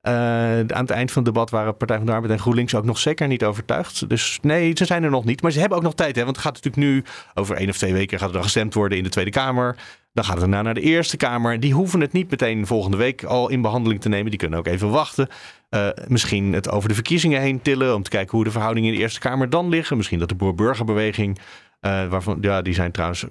[0.00, 0.12] eh,
[0.58, 2.98] aan het eind van het debat waren Partij van de Arbeid en GroenLinks ook nog
[2.98, 4.08] zeker niet overtuigd.
[4.08, 5.42] Dus nee, ze zijn er nog niet.
[5.42, 6.16] Maar ze hebben ook nog tijd.
[6.16, 6.24] Hè?
[6.24, 8.98] Want het gaat natuurlijk nu, over één of twee weken gaat er dan gestemd worden
[8.98, 9.76] in de Tweede Kamer.
[10.12, 11.60] Dan gaat het daarna naar de Eerste Kamer.
[11.60, 14.30] Die hoeven het niet meteen volgende week al in behandeling te nemen.
[14.30, 15.28] Die kunnen ook even wachten.
[15.68, 17.94] Eh, misschien het over de verkiezingen heen tillen.
[17.94, 19.96] Om te kijken hoe de verhoudingen in de Eerste Kamer dan liggen.
[19.96, 21.38] Misschien dat de boer-burgerbeweging.
[21.80, 23.24] eh, waarvan, ja, die zijn trouwens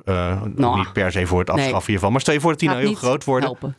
[0.55, 1.57] Nou, niet per se voor het nee.
[1.57, 2.11] afschaffen hiervan.
[2.11, 3.49] Maar stel je voor dat die nou heel groot worden.
[3.49, 3.75] helpen.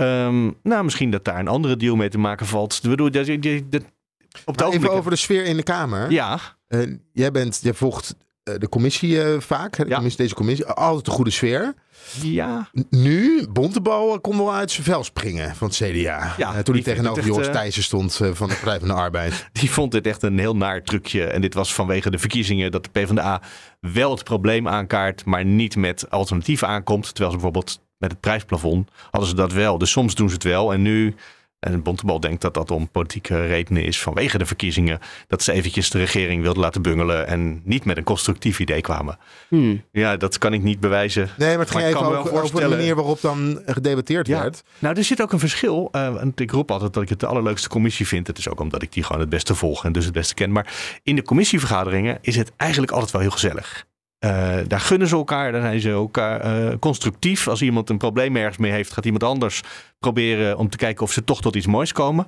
[0.00, 2.80] Ehm, nou, misschien dat daar een andere deal mee te maken valt.
[2.82, 3.82] Ik bedoel, dat, dat, dat-
[4.44, 6.10] op het even over de sfeer in de Kamer.
[6.10, 6.80] Ja, Eh,
[7.12, 9.76] jij, bent, jij volgt eh, de commissie eh, vaak.
[9.76, 9.94] De Ja.
[9.94, 10.66] commissie, deze commissie.
[10.66, 11.74] Altijd een goede sfeer.
[12.22, 12.70] ja.
[12.90, 16.34] Nu, Bontebal kon wel uit zijn vel springen van het CDA.
[16.36, 19.48] Ja, toen hij tegenover Joris eh, Thijssen stond van de Partij van de Arbeid.
[19.60, 21.24] Die vond dit echt een heel naar trucje.
[21.24, 23.42] En dit was vanwege de verkiezingen dat de PvdA
[23.80, 27.04] wel het probleem aankaart, maar niet met alternatieven aankomt.
[27.14, 29.78] Terwijl ze bijvoorbeeld met het prijsplafond hadden ze dat wel.
[29.78, 30.72] Dus soms doen ze het wel.
[30.72, 31.14] En nu,
[31.60, 35.90] en Bontebal denkt dat dat om politieke redenen is vanwege de verkiezingen, dat ze eventjes
[35.90, 39.18] de regering wilden laten bungelen en niet met een constructief idee kwamen.
[39.48, 39.82] Hmm.
[39.92, 41.28] Ja, dat kan ik niet bewijzen.
[41.38, 44.40] Nee, maar het ging Maar even over, de voorstellen- manier waarop dan gedebatteerd Ja.
[44.40, 44.62] werd.
[44.78, 45.88] Nou, er zit ook een verschil.
[45.92, 48.26] eh, want ik roep altijd dat ik het de allerleukste commissie vind.
[48.26, 50.52] Het is ook omdat ik die gewoon het beste volg en dus het beste ken.
[50.52, 53.84] Maar in de commissievergaderingen is het eigenlijk altijd wel heel gezellig.
[54.20, 57.48] Eh, daar gunnen ze elkaar, daar zijn ze elkaar eh, constructief.
[57.48, 59.62] Als iemand een probleem ergens mee heeft, gaat iemand anders
[59.98, 62.26] proberen om te kijken of ze toch tot iets moois komen.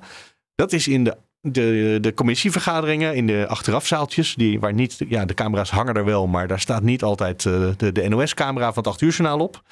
[0.55, 5.33] Dat is in de, de, de commissievergaderingen, in de achterafzaaltjes, die, waar niet, ja, de
[5.33, 8.91] camera's hangen er wel, maar daar staat niet altijd eh, de, de NOS-camera van het
[8.91, 9.63] 8 uur journaal op.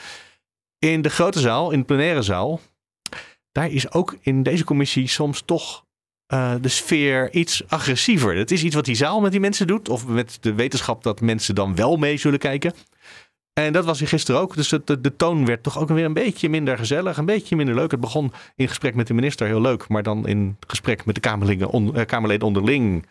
[0.80, 2.60] In de grote zaal, in de plenaire zaal,
[3.52, 5.86] daar is ook in deze commissie soms toch
[6.32, 8.36] eh, de sfeer iets agressiever.
[8.36, 9.90] Het is iets wat die zaal met die mensen doet.
[9.90, 12.74] Of met de wetenschap dat mensen dan wel mee zullen kijken.
[13.54, 14.56] En dat was hier gisteren ook.
[14.56, 17.18] Dus het- de, de toon werd toch ook weer een beetje minder gezellig.
[17.18, 17.92] Een beetje minder leuk.
[17.92, 19.88] Het begon in gesprek met de minister heel leuk.
[19.88, 23.06] Maar dan in gesprek met de Kamerlingen on, eh, Kamerleden onderling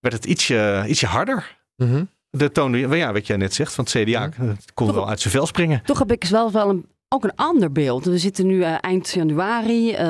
[0.00, 1.56] werd het ietsje, ietsje harder.
[1.76, 2.04] Mhm.
[2.30, 5.34] De toon, ja, wat jij net zegt van het CDA, het kon wel uit zijn
[5.34, 5.82] vel springen.
[5.84, 8.04] Toch heb ik wel, wel een, ook een ander beeld.
[8.04, 9.92] We zitten nu eh, eind januari.
[9.92, 10.02] eh,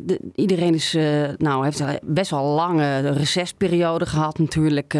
[0.00, 4.94] de- iedereen is, eh, nou, heeft best wel lange recesperiode gehad natuurlijk.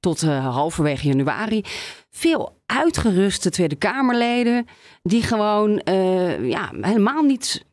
[0.00, 1.62] tot halverwege januari.
[2.10, 4.66] Veel uitgeruste Tweede Kamerleden.
[5.02, 5.80] Die gewoon
[6.42, 7.64] ja, helemaal niet,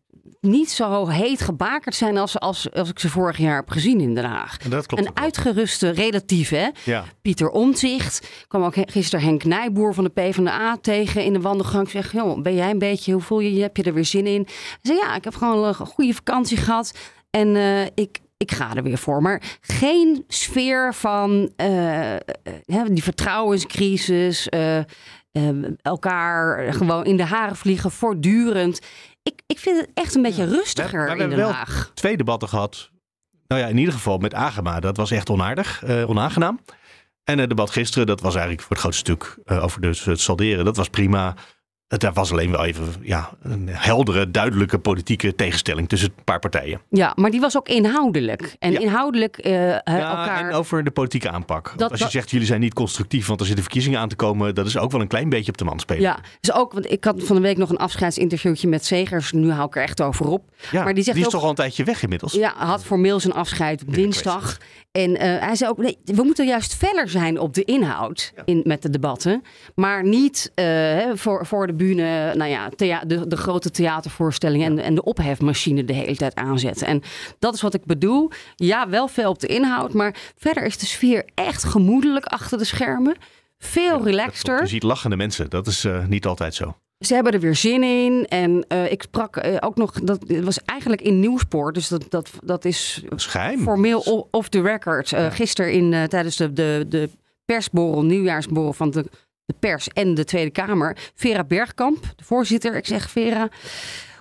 [0.44, 4.16] niet zo heet gebakerd zijn als, als, als ik ze vorig jaar heb gezien in
[4.16, 4.58] Den Haag.
[4.58, 5.06] En dat klopt.
[5.06, 6.68] Een uitgeruste relatief, hè?
[6.84, 7.04] Ja.
[7.22, 8.46] Pieter Omtzigt.
[8.48, 11.90] kwam ook gisteren Henk Nijboer van de PvdA tegen in de wandelgang.
[11.90, 13.62] Zeg, joh, ben jij een beetje, hoe voel je je?
[13.62, 14.44] Heb je er weer zin in?
[14.48, 16.94] Hij zei, ja, ik heb gewoon een goede vakantie gehad.
[17.30, 19.22] En eh, ik, ik ga er weer voor.
[19.22, 22.20] Maar geen sfeer van eh, eh,
[22.86, 24.50] die vertrouwenscrisis.
[25.82, 28.80] elkaar gewoon in de haren vliegen voortdurend.
[29.24, 31.92] Ik, ik vind het echt een beetje rustiger we in Den Haag.
[31.94, 32.90] twee debatten gehad.
[33.48, 34.80] Nou ja, in ieder geval met Agema.
[34.80, 36.60] Dat was echt onaardig, eh, onaangenaam.
[37.24, 40.20] En het debat gisteren, dat was eigenlijk voor het grootste stuk eh, over dus het
[40.20, 40.66] salderen.
[40.66, 41.36] Dat was prima.
[41.94, 46.82] Het was alleen wel even ja, een heldere, duidelijke politieke tegenstelling tussen een paar partijen.
[46.90, 48.56] Ja, maar die was ook inhoudelijk.
[48.60, 48.80] En Ja.
[48.80, 50.50] inhoudelijk eh, Ja, elkaar...
[50.50, 51.74] En over de politieke aanpak.
[51.78, 54.16] Dat- Als je dat- zegt, jullie zijn niet constructief, want er zitten verkiezingen aan te
[54.16, 54.56] komen.
[54.56, 56.02] Dat is ook wel een klein beetje op de man spelen.
[56.02, 59.32] Ja, dus ook, want ik had van de week nog een afscheidsinterviewtje met Zegers.
[59.32, 60.44] Nu hou ik er echt over op.
[60.72, 62.34] Ja, maar die zegt is ook, toch al een tijdje weg inmiddels?
[62.34, 64.58] Ja, had formeel zijn afscheid op dinsdag.
[64.92, 68.62] En eh, hij zei ook, nee, we moeten juist feller zijn op de inhoud in,
[68.64, 69.42] met de debatten.
[69.76, 74.84] Maar niet eh, voor, voor de bühne, nou ja, thea- de, de grote theatervoorstellingen en,
[74.84, 76.88] en de ophefmachine de hele tijd aanzetten.
[76.88, 77.02] En
[77.40, 78.32] dat is wat ik bedoel.
[78.56, 82.64] Ja, wel veel op de inhoud, maar verder is de sfeer echt gemoedelijk achter de
[82.64, 83.16] schermen.
[83.58, 84.62] Veel relaxter.
[84.62, 85.50] Je ziet lachende mensen.
[85.50, 86.76] Dat is eh, niet altijd zo.
[87.00, 88.26] Ze hebben er weer zin in.
[88.28, 91.74] En eh, ik sprak eh, ook nog, dat was eigenlijk in Nieuwspoort.
[91.74, 93.60] Dus dat, dat, dat is Schijn.
[93.60, 95.14] formeel off the record.
[95.30, 97.10] Gisteren in, tijdens de, de, de
[97.46, 99.06] persborrel, nieuwjaarsborrel van de
[99.46, 100.98] de pers en de Tweede Kamer.
[101.16, 102.76] Vera Bergkamp, de voorzitter.
[102.76, 103.50] Ik zeg, Vera,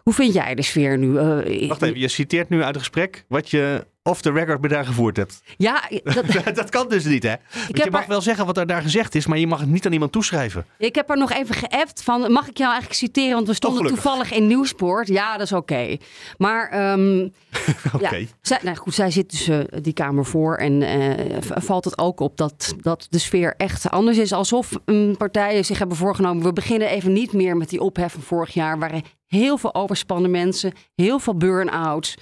[0.02, 1.06] hoe vind jij de sfeer nu?
[1.08, 4.70] Uh, Wacht even, je citeert nu uit het gesprek wat je off the record bij
[4.70, 5.42] daar gevoerd hebt.
[5.56, 6.24] Ja, dat,
[6.54, 7.34] dat kan dus niet, hè?
[7.68, 9.92] Je mag wel zeggen wat er daar gezegd is, maar je mag het niet aan
[9.92, 10.66] iemand toeschrijven.
[10.78, 13.34] Ik heb er nog even geappt van, mag ik jou eigenlijk citeren?
[13.34, 15.08] Want we stonden toevallig in Nieuwsport.
[15.08, 15.96] Ja, dat is oké.
[16.38, 17.32] Maar, um,
[17.94, 18.16] oké.
[18.16, 21.98] Ja, zij, nou goed, zij zit dus uh, die kamer voor en uh, valt het
[21.98, 24.32] ook op dat, dat de sfeer echt anders is.
[24.32, 28.22] Alsof um, partijen zich hebben voorgenomen, we beginnen even niet meer met die ophef van
[28.22, 28.78] vorig jaar.
[28.78, 32.16] Waren heel veel overspannen mensen, heel veel burn-outs.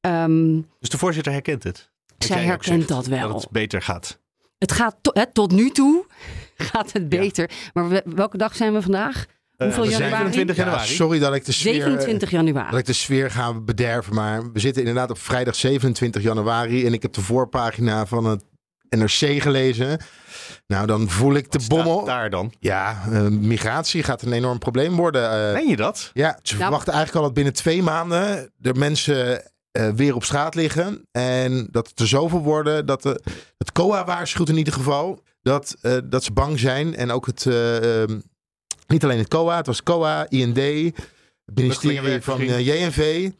[0.00, 1.90] Um, dus de voorzitter herkent het?
[2.18, 3.28] Zij herkent dat wel.
[3.28, 4.18] Dat het beter gaat.
[4.58, 6.06] Het gaat to, hè, tot nu toe
[6.70, 7.50] gaat het beter.
[7.50, 7.82] Ja.
[7.82, 9.26] Maar welke dag zijn we vandaag?
[9.56, 10.12] Uh, Hoeveel januari?
[10.14, 10.88] 27 januari.
[10.88, 12.70] Ja, sorry dat ik de sfeer, 27 januari.
[12.70, 14.14] Dat ik de sfeer ga bederven.
[14.14, 16.86] Maar we zitten inderdaad op vrijdag 27 januari.
[16.86, 18.44] En ik heb de voorpagina van het
[18.88, 20.00] NRC gelezen.
[20.66, 22.04] Nou, dan voel ik de Wat bommel.
[22.04, 22.52] daar dan?
[22.60, 25.46] Ja, uh, migratie gaat een enorm probleem worden.
[25.48, 26.10] Uh, Meen je dat?
[26.14, 30.24] Ja, ze nou, verwachten eigenlijk al dat binnen twee maanden de mensen uh, weer op
[30.24, 31.06] straat liggen.
[31.10, 33.20] En dat het er zoveel worden dat de,
[33.58, 36.96] het COA waarschuwt in ieder geval dat, uh, dat ze bang zijn.
[36.96, 38.22] En ook het, uh, um,
[38.86, 40.56] niet alleen het COA, het was COA, IND,
[41.44, 43.30] het ministerie van JNV.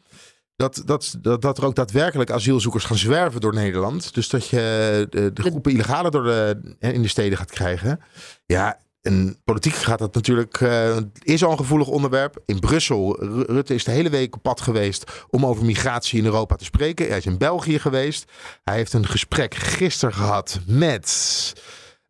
[0.55, 4.13] Dat, dat, dat, dat er ook daadwerkelijk asielzoekers gaan zwerven door Nederland.
[4.13, 7.99] Dus dat je de, de groepen illegale door de, in de steden gaat krijgen.
[8.45, 12.41] Ja, en politiek gaat dat natuurlijk, uh, is al een gevoelig onderwerp.
[12.45, 16.55] In Brussel, Rutte is de hele week op pad geweest om over migratie in Europa
[16.55, 17.07] te spreken.
[17.07, 18.31] Hij is in België geweest.
[18.63, 21.53] Hij heeft een gesprek gisteren gehad met...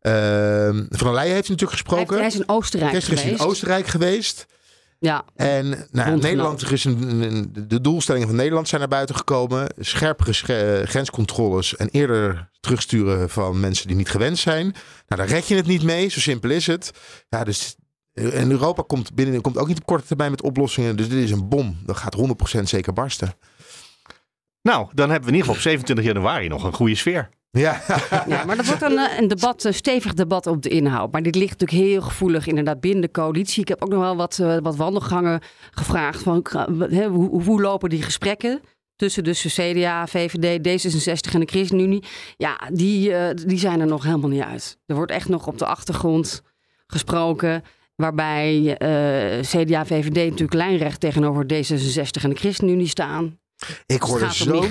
[0.02, 0.14] Uh,
[0.68, 2.18] Van der Leyen heeft hij natuurlijk gesproken.
[2.18, 3.34] Hij is in Oostenrijk Gisteren geweest.
[3.34, 4.46] is hij in Oostenrijk geweest.
[5.02, 5.26] Ja.
[5.36, 9.74] En nou, Nederland is een, een, de doelstellingen van Nederland zijn naar buiten gekomen.
[9.80, 14.64] Scherpere grenscontroles en eerder terugsturen van mensen die niet gewend zijn.
[14.64, 14.76] Nou,
[15.08, 16.10] daar red je het niet mee.
[16.10, 16.91] Zo simpel is het.
[17.30, 17.76] Ja, dus
[18.14, 20.95] en Europa komt, binnen, komt ook niet op korte termijn met oplossingen.
[20.95, 21.78] Dus dit is een bom.
[21.86, 22.18] Dat gaat
[22.58, 23.34] 100% zeker barsten.
[24.62, 27.30] Nou, dan hebben we in ieder geval op 27 januari nog een goede sfeer.
[27.52, 27.82] Ja.
[28.28, 31.12] ja, maar dat wordt een, een debat, een stevig debat op de inhoud.
[31.12, 33.62] Maar dit ligt natuurlijk heel gevoelig inderdaad binnen de coalitie.
[33.62, 35.41] Ik heb ook nog wel wat, uh, wat wandelgangen
[35.72, 36.22] gevraagd.
[36.22, 36.45] Van,
[37.12, 38.62] hoe, lopen die gesprekken?
[38.95, 42.04] tussen dus de CDA, VVD, D66 en de ChristenUnie.
[42.38, 44.78] Ja, die, uh, die zijn er nog helemaal niet uit.
[44.86, 46.41] Er wordt echt nog op de achtergrond
[46.88, 47.64] gesproken.
[47.95, 53.39] Waarbij uh, CDA, VVD natuurlijk lijnrecht tegenover D66 en de ChristenUnie staan.
[53.86, 54.70] Ik hoorde zo'n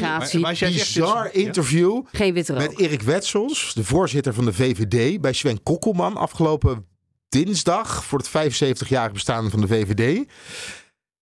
[0.59, 2.09] bizar interview ja?
[2.12, 6.86] Geen witte met Erik Wetsels, de voorzitter van de VVD, bij Sven Kokkelman afgelopen
[7.28, 10.28] dinsdag voor het 75-jarig bestaan van de VVD.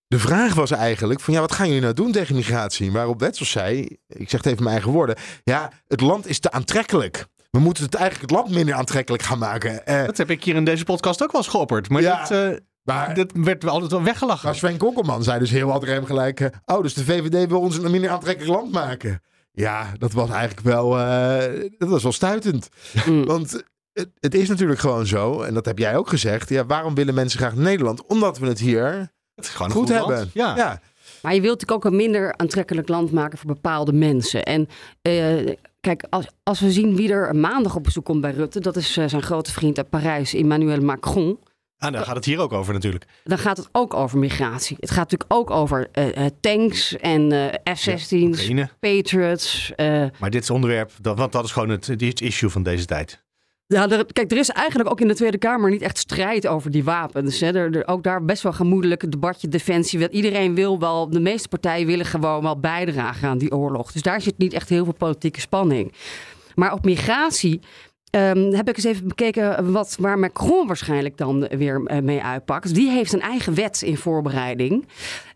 [0.06, 2.92] De vraag was eigenlijk van ja, wat gaan jullie nou doen tegen migratie?
[2.92, 6.50] Waarop Wetsels zei, ik zeg het even mijn eigen woorden, ja, het land is te
[6.50, 7.26] aantrekkelijk.
[7.50, 9.82] We moeten het eigenlijk het land minder aantrekkelijk gaan maken.
[9.86, 11.88] Uh, dat heb ik hier in deze podcast ook wel eens geopperd.
[11.88, 12.58] Maar ja, dit, uh,
[12.94, 14.46] maar, dit werd wel altijd wel weggelachen.
[14.46, 16.40] Maar Sven Kokkelman zei dus heel hard hem gelijk...
[16.40, 19.22] Uh, oh, dus de VVD wil ons een minder aantrekkelijk land maken.
[19.52, 20.90] Ja, dat was eigenlijk wel,
[21.78, 22.68] dat was wel stuitend.
[23.06, 23.24] Mm.
[23.24, 26.48] Want het, het, is natuurlijk gewoon zo, en dat heb jij ook gezegd...
[26.48, 28.06] Ja, waarom willen mensen graag Nederland?
[28.06, 30.30] Omdat we het hier het is gewoon goed, goed hebben.
[30.34, 30.56] Ja.
[30.56, 30.80] ja.
[31.22, 34.44] Maar je wilt natuurlijk ook een minder aantrekkelijk land maken voor bepaalde mensen.
[34.44, 34.68] En
[35.02, 38.76] uh, kijk, als, als we zien wie er maandag op bezoek komt bij Rutte, dat
[38.76, 41.38] is uh, zijn grote vriend uit Parijs, Emmanuel Macron.
[41.78, 43.04] Ah, daar gaat het hier ook over natuurlijk.
[43.24, 44.76] Dan gaat het ook over migratie.
[44.80, 47.32] Het gaat natuurlijk ook over uh, tanks en
[47.64, 49.72] F-16's, ja, Patriots.
[50.18, 53.26] maar dit is onderwerp, dat, want dat is gewoon het, het issue van deze tijd.
[53.74, 56.70] Ja, er, kijk, er is eigenlijk ook in de Tweede Kamer niet echt strijd over
[56.70, 57.40] die wapens.
[57.40, 57.46] Hè.
[57.46, 60.10] Er, er, ook daar best wel gemoedelijk debatje defensie.
[60.10, 63.92] Iedereen wil wel, de meeste partijen willen gewoon wel bijdragen aan die oorlog.
[63.92, 65.92] Dus daar zit niet echt heel veel politieke spanning.
[66.54, 67.60] Maar op migratie
[68.10, 72.74] um, heb ik eens even bekeken wat, waar Macron waarschijnlijk dan weer mee uitpakt.
[72.74, 74.88] Die heeft een eigen wet in voorbereiding.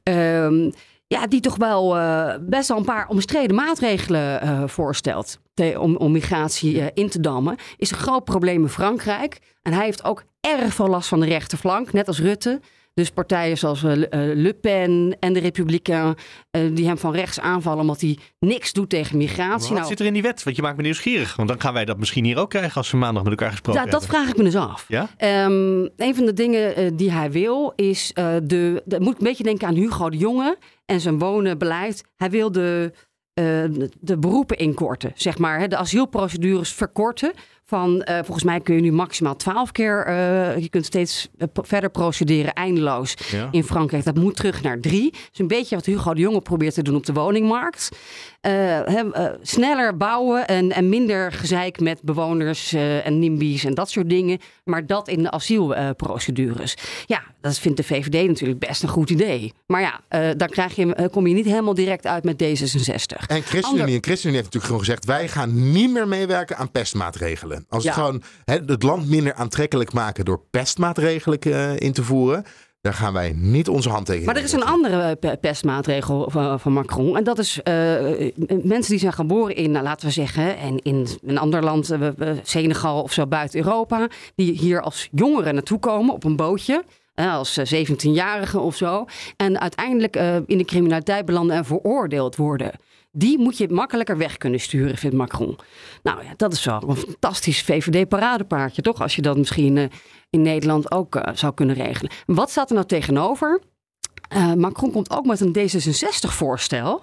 [0.02, 0.72] Um,
[1.06, 5.38] ja, die toch wel uh, best wel een paar omstreden maatregelen uh, voorstelt.
[5.54, 7.56] Te, om, om migratie in te dammen.
[7.76, 9.38] Is een groot probleem in Frankrijk.
[9.62, 12.60] En hij heeft ook erg veel last van de rechterflank, net als Rutte.
[12.94, 16.14] Dus partijen zoals uh, Le Pen en de Republikein,
[16.56, 19.68] uh, die hem van rechts aanvallen omdat hij niks doet tegen migratie.
[19.68, 20.42] Wat nou, zit er in die wet?
[20.42, 21.36] Want je maakt me nieuwsgierig.
[21.36, 23.82] Want dan gaan wij dat misschien hier ook krijgen als we maandag met elkaar gesproken
[23.82, 24.08] ja, hebben.
[24.08, 24.84] Dat vraag ik me dus af.
[24.88, 25.08] Ja?
[25.46, 29.68] Um, een van de dingen die hij wil is, de, de, moet een beetje denken
[29.68, 32.04] aan Hugo de Jonge en zijn wonenbeleid.
[32.16, 32.92] Hij wil de,
[33.32, 35.58] de, de beroepen inkorten, zeg maar.
[35.58, 37.32] Hè, de asielprocedures verkorten
[37.72, 41.46] Van, eh, volgens mij kun je nu maximaal twaalf keer, eh, je kunt steeds eh,
[41.54, 43.48] verder procederen, eindeloos Ja.
[43.50, 44.04] in Frankrijk.
[44.04, 45.10] Dat moet terug naar drie.
[45.10, 47.88] Dat is een beetje wat Hugo de Jonge probeert te doen op de woningmarkt.
[49.42, 54.38] Sneller bouwen en, en minder gezeik met bewoners en NIMBY's en dat soort dingen.
[54.64, 56.74] Maar dat in de asielprocedures.
[57.06, 59.52] ja, dat vindt de VVD natuurlijk best een goed idee.
[59.66, 63.26] Maar ja, eh dan krijg je, eh, kom je niet helemaal direct uit met D66.
[63.26, 65.04] En ChristenUnie, Ander- en ChristenUnie heeft natuurlijk gewoon gezegd...
[65.04, 67.64] wij gaan niet meer meewerken aan pestmaatregelen.
[67.68, 68.00] Als het Ja.
[68.02, 70.24] gewoon hè, het land minder aantrekkelijk maken...
[70.24, 72.44] door pestmaatregelen eh, in te voeren...
[72.80, 77.16] daar gaan wij niet onze handtekening Maar er is een andere pe- pestmaatregel van, Macron.
[77.16, 77.60] En dat is
[78.62, 81.90] mensen die zijn geboren in, nou, laten we zeggen, en in een ander land,
[82.42, 84.08] Senegal of zo buiten Europa.
[84.34, 86.84] Die hier als jongeren naartoe komen op een bootje.
[87.14, 89.04] Eh, als eh, 17-jarige of zo.
[89.36, 92.72] En uiteindelijk eh, in de criminaliteit belanden en veroordeeld worden.
[93.14, 95.58] Die moet je makkelijker weg kunnen sturen, vindt Macron.
[96.02, 99.02] Nou ja, dat is wel een fantastisch VVD-paradepaardje, toch?
[99.02, 99.84] Als je dat misschien eh,
[100.32, 102.12] in Nederland ook eh, zou kunnen regelen.
[102.26, 103.60] Wat staat er nou tegenover?
[104.28, 107.02] Eh, Macron komt ook met een D66-voorstel.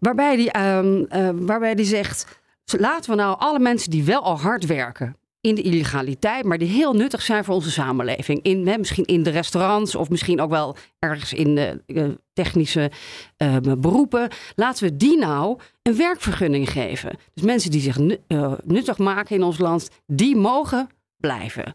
[0.00, 4.38] Waarbij hij ehm, eh, waarbij die zegt: laten we nou alle mensen die wel al
[4.38, 5.16] hard werken.
[5.48, 8.42] In de illegaliteit, maar die heel nuttig zijn voor onze samenleving.
[8.42, 12.90] In, misschien in de restaurants of misschien ook wel ergens in de eh, technische
[13.36, 14.28] eh, beroepen.
[14.54, 17.18] Laten we die nou een werkvergunning geven.
[17.34, 21.74] Dus mensen die zich eh, nuttig maken in ons land, die mogen blijven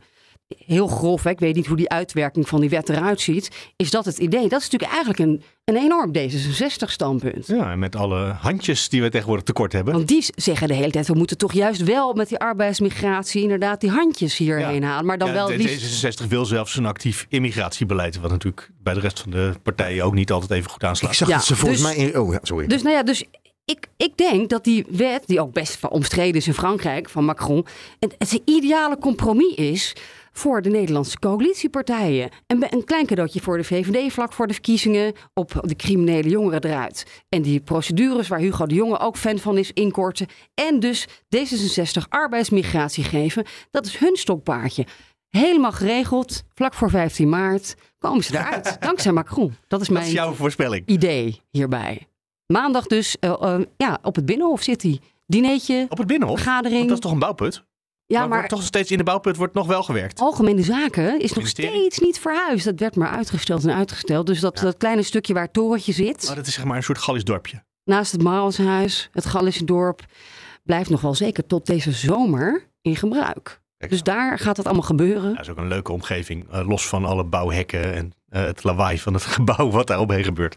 [0.65, 3.91] heel grof, hè, ik weet niet hoe die uitwerking van die wet eruit ziet, is
[3.91, 4.49] dat het idee.
[4.49, 7.47] Dat is natuurlijk eigenlijk een, een enorm D66-standpunt.
[7.47, 9.93] Ja, en met alle handjes die we tegenwoordig tekort hebben.
[9.93, 13.81] Want die zeggen de hele tijd, we moeten toch juist wel met die arbeidsmigratie inderdaad
[13.81, 15.05] die handjes hierheen halen.
[15.05, 16.05] Maar dan Ja, wel de- liefst...
[16.05, 20.13] D66 wil zelfs een actief immigratiebeleid, wat natuurlijk bij de rest van de partijen ook
[20.13, 21.11] niet altijd even goed aanslaat.
[21.11, 22.05] Ik zag Ja, dat ze volgens dus- mij...
[22.05, 22.67] In, oh ja, sorry.
[22.67, 23.23] Dus nou ja, dus
[23.65, 27.25] ik, ik denk dat die wet, die ook best wel omstreden is in Frankrijk, van
[27.25, 27.65] Macron,
[27.99, 29.95] het, het een ideale compromis is
[30.33, 32.29] voor de Nederlandse coalitiepartijen.
[32.47, 36.29] Een, be- een klein cadeautje voor de VVD vlak voor de verkiezingen op de criminele
[36.29, 37.23] jongeren eruit.
[37.29, 40.27] En die procedures waar Hugo de Jonge ook fan van is, inkorten.
[40.53, 43.45] En dus D66 arbeidsmigratie geven.
[43.71, 44.85] Dat is hun stokpaardje.
[45.29, 48.77] Helemaal geregeld, vlak voor 15 maart komen ze eruit.
[48.79, 49.55] Dankzij Macron.
[49.67, 50.85] Dat is Dat mijn is jouw voorspelling.
[50.87, 52.07] idee hierbij.
[52.47, 54.99] Maandag dus eh, eh, ja, op het Binnenhof zit hij.
[55.25, 56.37] Dineetje, Op het Binnenhof?
[56.41, 56.77] vergadering.
[56.77, 57.63] Want dat is toch een bouwput?
[58.13, 60.19] Ja, maar, maar toch steeds in de bouwput wordt nog wel gewerkt.
[60.19, 62.65] Algemene Zaken is nog steeds niet verhuisd.
[62.65, 64.27] Dat werd maar uitgesteld en uitgesteld.
[64.27, 66.83] Dus dat, dat kleine stukje waar het torentje zit, Oh, dat is zeg maar een
[66.83, 67.63] soort Gallisch dorpje.
[67.83, 70.01] naast het Mauritshuis, het Gallische dorp,
[70.63, 73.61] blijft nog wel zeker tot deze zomer in gebruik.
[73.89, 75.33] Dus daar gaat het allemaal gebeuren.
[75.33, 76.49] Dat is ook een leuke omgeving.
[76.51, 80.23] eh, los van alle bouwhekken en eh, het lawaai van het gebouw wat daar omheen
[80.23, 80.55] gebeurt.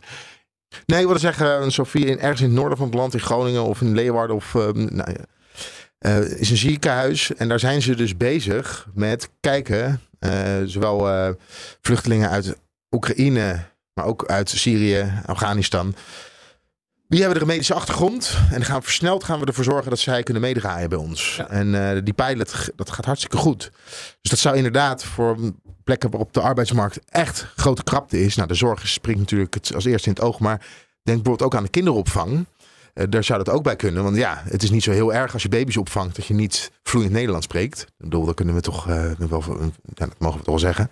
[0.87, 3.63] Nee, ik wilde zeggen, Sofie, in, ergens in het noorden van het land, in Groningen
[3.65, 4.55] of in Leeuwarden of...
[4.55, 5.17] ehm, nou,
[5.99, 10.33] eh, is een ziekenhuis en daar zijn ze dus bezig met kijken, eh,
[10.65, 11.31] zowel eh,
[11.81, 12.57] vluchtelingen uit
[12.91, 15.95] Oekraïne, maar ook uit Syrië, Afghanistan.
[17.09, 20.43] Die hebben de medische achtergrond en gaan versneld gaan we ervoor zorgen dat zij kunnen
[20.43, 21.41] meedraaien bij ons.
[21.49, 23.71] En die pilot, dat gaat hartstikke goed.
[24.21, 25.39] Dus dat zou inderdaad voor
[25.85, 28.37] plekken waarop de arbeidsmarkt echt grote krapte is.
[28.37, 30.59] Nou, de zorg springt natuurlijk het als eerste in het oog, maar
[31.03, 32.47] denk bijvoorbeeld ook aan de kinderopvang.
[32.97, 34.03] Eh, daar zou dat ook bij kunnen.
[34.03, 36.71] Want ja, het is niet zo heel erg als je baby's opvangt dat je niet
[36.83, 37.81] vloeiend Nederlands spreekt.
[37.81, 39.45] Ik bedoel, dat kunnen we toch eh, wel,
[39.95, 40.91] ja, dat mogen we toch wel zeggen.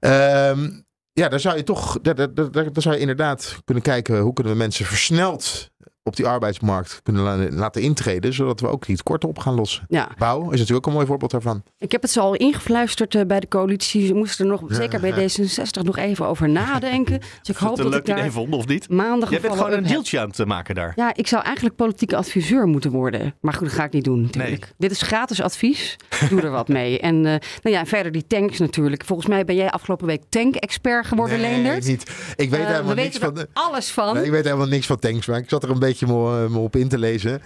[0.00, 0.70] Ehm,
[1.12, 4.58] ja, daar zou je toch, daar, daar, zou je inderdaad kunnen kijken hoe kunnen we
[4.58, 5.70] mensen versneld
[6.02, 9.84] op die arbeidsmarkt kunnen la- laten intreden, zodat we ook die tekorten op gaan lossen.
[9.88, 10.08] Ja.
[10.18, 11.62] Bouw is natuurlijk ook een mooi voorbeeld daarvan.
[11.78, 14.06] Ik heb het ze al ingefluisterd eh, bij de coalitie.
[14.06, 17.18] Ze moesten er nog, zeker bij D66, nog even over nadenken.
[17.40, 18.88] Dus ik hoop een dat leuk ik daar idee vonden of niet?
[18.88, 20.92] maandag Jij bent gewoon een deeltje aan het eh, maken daar.
[20.96, 23.34] Ja, ik zou eigenlijk politieke adviseur moeten worden.
[23.40, 24.72] Maar goed, dat ga ik niet doen natuurlijk.
[24.78, 25.96] Dit is gratis advies.
[26.28, 27.00] Doe er wat mee.
[27.00, 29.04] En eh, nou ja, verder die tanks natuurlijk.
[29.04, 31.86] Volgens mij ben jij afgelopen week tank-expert geworden, Nee, Leendert.
[31.86, 32.10] niet.
[32.36, 33.46] Ik weet Eh, helemaal we niks weten van.
[33.64, 34.14] alles van.
[34.14, 36.58] Nee, ik weet helemaal niks van tanks, maar ik zat er een beetje me, me
[36.58, 37.42] op in te lezen.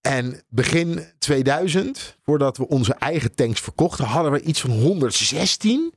[0.00, 5.94] En begin 2000, voordat we onze eigen tanks verkochten, hadden we iets van 116.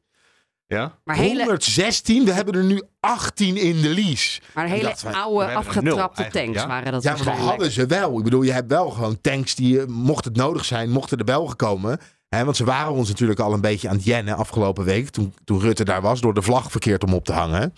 [0.68, 1.00] Ja?
[1.04, 4.42] Maar hele- 116, we hebben er nu 18 in de lease.
[4.54, 6.68] Maar hele oude, er nul afgetrapte tanks ja?
[6.68, 8.18] waren dat Ja, maar we hadden ze wel.
[8.18, 11.24] Ik bedoel, je hebt wel gewoon tanks die, eh, mocht het nodig zijn, mochten de
[11.24, 12.00] Belgen komen.
[12.30, 15.10] Want ze waren ons natuurlijk al een beetje aan het jennen afgelopen week.
[15.10, 17.74] Toen, toen Rutte daar was, door de vlag verkeerd om op te hangen.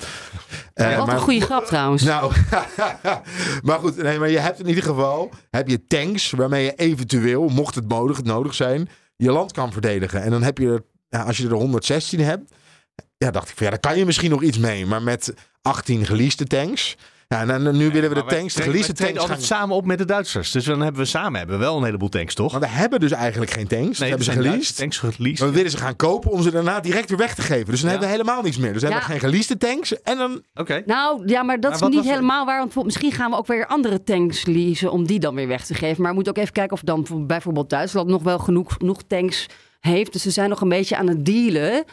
[0.74, 2.04] Eh, Wat maar- een goede grap trouwens.
[2.04, 2.34] nou,
[3.64, 7.48] maar goed, nee, maar je hebt in ieder geval heb je tanks waarmee je eventueel,
[7.50, 10.22] mocht het nodig, nodig zijn, je land kan verdedigen.
[10.24, 12.54] En dan heb je er, ja, als je er 116 hebt,
[13.18, 14.86] ja, dacht ik van ja, daar kan je misschien nog iets mee.
[14.86, 16.96] Maar met 18 geleaste tanks,
[17.36, 19.22] Ja, nu willen we de tanks, de geleased tanks gaan...
[19.22, 20.52] altijd samen op met de Duitsers.
[20.52, 22.52] Dus dan hebben we samen hebben we wel een heleboel tanks, toch?
[22.52, 23.88] Maar we hebben dus eigenlijk geen tanks.
[23.90, 24.78] dat Nee, hebben ze zijn geleased.
[24.78, 25.40] Tanks geleased.
[25.40, 27.66] Maar we willen ze gaan kopen om ze daarna direct weer weg te geven.
[27.66, 27.90] Dus dan Ja.
[27.90, 28.74] hebben we helemaal niets meer.
[28.74, 28.98] Dus dan Ja.
[28.98, 30.02] hebben we geen geleased tanks.
[30.02, 30.42] En dan...
[30.54, 30.84] Oké.
[30.86, 32.68] Nou, ja, maar dat Maar is niet was helemaal waar.
[32.74, 35.74] Want misschien gaan we ook weer andere tanks leasen om die dan weer weg te
[35.74, 35.98] geven.
[36.02, 39.02] Maar we moeten ook even kijken of dan voor- bijvoorbeeld Duitsland nog wel genoeg, genoeg
[39.08, 39.46] tanks
[39.80, 40.14] heeft.
[40.14, 41.84] Dus ze zijn nog een beetje aan het dealen.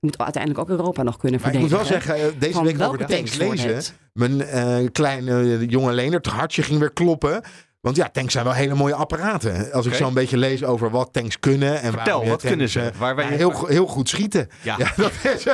[0.00, 1.86] Moet uiteindelijk ook Europa nog kunnen Maar ik verdedigen.
[1.86, 3.74] moet wel zeggen, eh, deze Van week over de tanks lezen.
[3.74, 3.94] het?
[4.12, 7.42] Mijn eh, kleine eh, jonge lener, het hartje ging weer kloppen.
[7.80, 9.72] Want ja, tanks zijn wel hele mooie apparaten.
[9.72, 11.80] Als ik zo een beetje lees over wat tanks kunnen.
[11.80, 12.90] En Vertel, wat tanks, kunnen ze?
[12.98, 14.48] Waar wij- heel, heel goed schieten.
[14.62, 14.76] Ja.
[14.96, 15.44] dat is,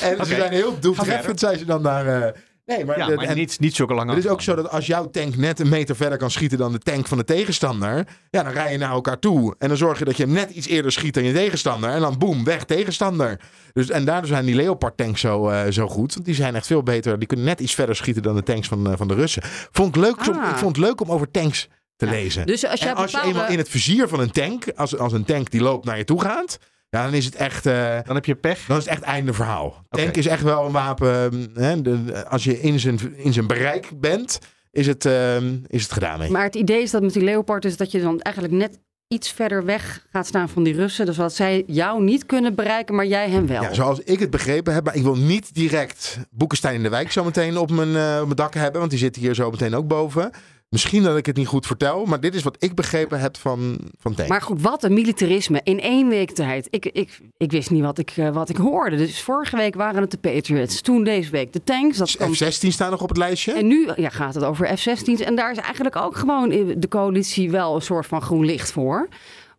[0.00, 2.06] en ze zijn heel doeltreffend, zijn ze dan daar.
[2.22, 2.32] eh,
[2.64, 4.70] nee, maar, Ja, de- maar en- niet, niet zulke lange het is ook zo dat
[4.70, 8.06] als jouw tank net een meter verder kan schieten dan de tank van de tegenstander,
[8.30, 9.54] ja, dan rij je naar elkaar toe.
[9.58, 11.90] En dan zorg je dat je hem net iets eerder schiet dan je tegenstander.
[11.90, 13.40] En dan boem, weg tegenstander.
[13.72, 16.14] Dus, en daardoor zijn die Leopard tanks zo, eh, zo goed.
[16.14, 17.18] Want die zijn echt veel beter.
[17.18, 19.42] Die kunnen net iets verder schieten dan de tanks van, eh, van de Russen.
[19.70, 20.50] Vond ik, leuk, om- Ah.
[20.50, 22.46] ik vond het leuk om over tanks te lezen.
[22.46, 25.24] Dus als, en als je eenmaal in het vizier van een tank, als, als een
[25.24, 26.58] tank die loopt naar je toe gaat,
[26.96, 27.66] ja, dan is het echt.
[27.66, 28.64] eh, Dan heb je pech.
[28.66, 29.84] dan is het echt einde verhaal.
[29.90, 31.50] Tank is echt wel een wapen.
[31.54, 34.38] Hè, de, als je in zijn, in zijn bereik bent,
[34.70, 36.30] is het, ehm, is het gedaan mee.
[36.30, 38.78] Maar het idee is dat met die Leopard is dat je dan eigenlijk net
[39.08, 41.06] iets verder weg gaat staan van die Russen.
[41.06, 43.62] Dus dat zij jou niet kunnen bereiken, maar jij hem wel.
[43.62, 47.12] Ja, zoals ik het begrepen heb, maar ik wil niet direct Boekenstein in de wijk
[47.12, 49.74] zo meteen op mijn, eh, op mijn dak hebben, want die zit hier zo meteen
[49.74, 50.30] ook boven.
[50.72, 53.78] Misschien dat ik het niet goed vertel, maar dit is wat ik begrepen heb van,
[54.00, 54.28] van Tank.
[54.28, 56.66] Maar goed, wat een militarisme in één week tijd.
[56.70, 58.96] Ik, ik, ik wist niet wat ik, eh, wat ik hoorde.
[58.96, 60.80] Dus vorige week waren het de Patriots.
[60.80, 61.96] Toen deze week de tanks.
[61.96, 62.34] Dat kwam...
[62.34, 63.52] F-16 staat nog op het lijstje.
[63.52, 65.20] En nu ja, gaat het over F-16's.
[65.20, 69.08] En daar is eigenlijk ook gewoon de coalitie wel een soort van groen licht voor.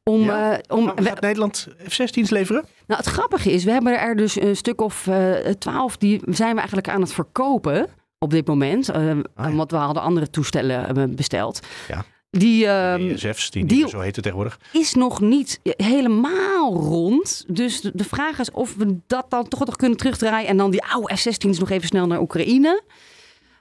[0.04, 0.52] Om, Ja?
[0.58, 2.66] eh, om, Gaat Nederland F-16's leveren?
[2.88, 6.52] Nou, het grappige is, we hebben er dus een stuk of eh, twaalf, die zijn
[6.52, 7.88] we eigenlijk aan het verkopen
[8.24, 8.90] op dit moment.
[8.90, 11.60] eh, Want we hadden andere toestellen eh, besteld.
[11.88, 12.06] Ja.
[12.30, 14.60] Die ESF's, die, die- zo heet het tegenwoordig.
[14.72, 17.46] is nog niet helemaal rond.
[17.48, 20.48] Dus de, de vraag is of we dat dan toch nog kunnen terugdraaien.
[20.50, 22.84] En dan die oude F-16's nog even snel naar Oekraïne.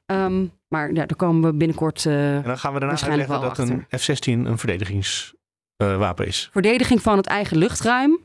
[0.07, 3.71] Ehm, maar ja, daar komen we binnenkort En dan gaan we daarna uitleggen dat achter.
[3.91, 6.49] een F-16 een verdedigingswapen is.
[6.53, 8.19] Verdediging van het eigen luchtruim.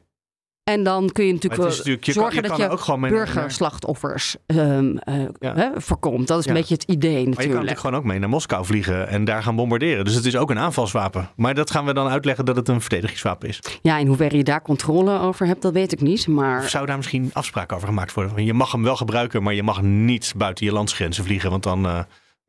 [0.67, 3.01] En dan kun je natuurlijk, natuurlijk- je kan- zorgen je dat kan je ook gewoon
[3.09, 5.71] burgerslachtoffers ehm, eh, Ja.
[5.75, 6.27] voorkomt.
[6.27, 6.51] Dat is Ja.
[6.51, 7.53] een beetje het idee Maar je kan natuurlijk.
[7.53, 10.05] natuurlijk gewoon ook mee naar Moskou vliegen en daar gaan bombarderen.
[10.05, 11.29] Dus het is ook een aanvalswapen.
[11.35, 13.59] Maar dat gaan we dan uitleggen dat het een verdedigingswapen is.
[13.81, 16.27] Ja, in hoeverre je daar controle over hebt, dat weet ik niet.
[16.27, 18.45] Maar Of zou daar misschien afspraken over gemaakt worden?
[18.45, 21.49] Je mag hem wel gebruiken, maar je mag niet buiten je landsgrenzen vliegen.
[21.49, 21.99] Want dan, eh,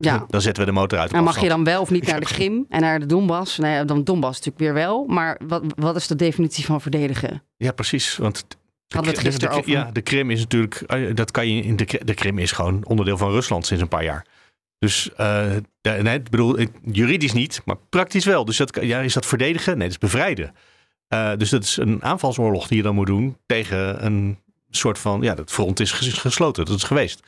[0.07, 1.13] ja, dan zetten we de motor uit.
[1.13, 3.57] en mag je dan wel of niet naar de Krim en naar de Donbass?
[3.57, 5.05] Nou ja, dan Donbass natuurlijk weer wel.
[5.05, 7.43] Maar wat, wat is de definitie van verdedigen?
[7.57, 8.17] Ja, precies.
[8.17, 8.55] Want de,
[8.95, 9.71] Hadden we het gisteren de-.
[9.71, 10.75] Ja, de Krim is natuurlijk.
[10.81, 13.89] eh, Dat kan je in de, de Krim is gewoon onderdeel van Rusland sinds een
[13.89, 14.25] paar jaar.
[14.79, 15.45] Dus eh,
[15.81, 16.57] nee, ik bedoel,
[16.91, 18.45] juridisch niet, maar praktisch wel.
[18.45, 19.71] Dus dat, ja, is dat verdedigen?
[19.77, 20.53] Nee, dat is bevrijden.
[21.07, 24.37] Eh, dus dat is een aanvalsoorlog die je dan moet doen tegen een
[24.69, 25.21] soort van.
[25.21, 26.65] Ja, dat front is ges- gesloten.
[26.65, 27.19] Dat is geweest.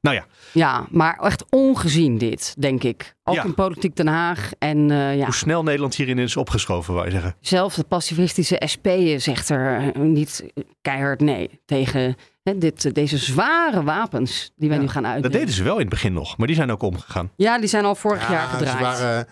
[0.00, 3.16] Nou ja, Ja, maar echt ongezien dit, denk ik.
[3.24, 3.44] Ook Ja.
[3.44, 4.50] in politiek Den Haag.
[4.58, 7.34] En eh, ja, hoe snel Nederland hierin is opgeschoven, wou je zeggen.
[7.40, 8.86] zelfs de pacifistische SP
[9.16, 10.44] zegt er eh, niet
[10.82, 15.38] keihard nee tegen hè, dit, deze zware wapens die wij nu gaan Dat uitdelen.
[15.38, 17.30] deden ze wel in het begin nog, maar die zijn ook omgegaan.
[17.36, 18.76] Ja, die zijn al vorig jaar Ja, gedraaid.
[18.76, 19.26] Ze waren,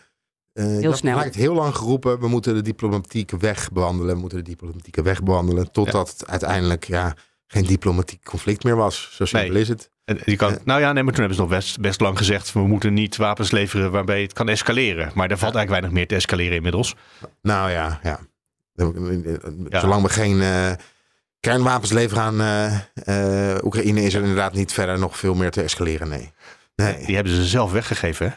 [0.53, 1.19] eh, Heel snel.
[1.19, 4.15] vaak heel lang geroepen, we moeten de diplomatieke weg bewandelen.
[4.15, 5.71] We moeten de diplomatieke weg bewandelen.
[5.73, 7.15] Totdat het uiteindelijk ja,
[7.47, 9.09] geen diplomatiek conflict meer was.
[9.13, 9.61] Zo simpel Nee.
[9.61, 9.91] is het.
[10.05, 12.53] En die kan, nou ja, nee, maar toen hebben ze nog best, best lang gezegd:
[12.53, 15.11] we moeten niet wapens leveren waarbij het kan escaleren.
[15.15, 16.95] Maar er valt eigenlijk weinig meer te escaleren inmiddels.
[17.43, 18.21] Nou ja, ja.
[18.75, 19.81] Ja.
[19.81, 20.73] Zolang we geen eh,
[21.41, 25.63] kernwapens leveren aan eh, eh, Oekraïne, is er inderdaad niet verder nog veel meer te
[25.63, 26.09] escaleren.
[26.09, 26.33] Nee.
[26.77, 27.07] nee.
[27.07, 28.27] Die hebben ze zelf weggegeven.
[28.27, 28.35] Hè?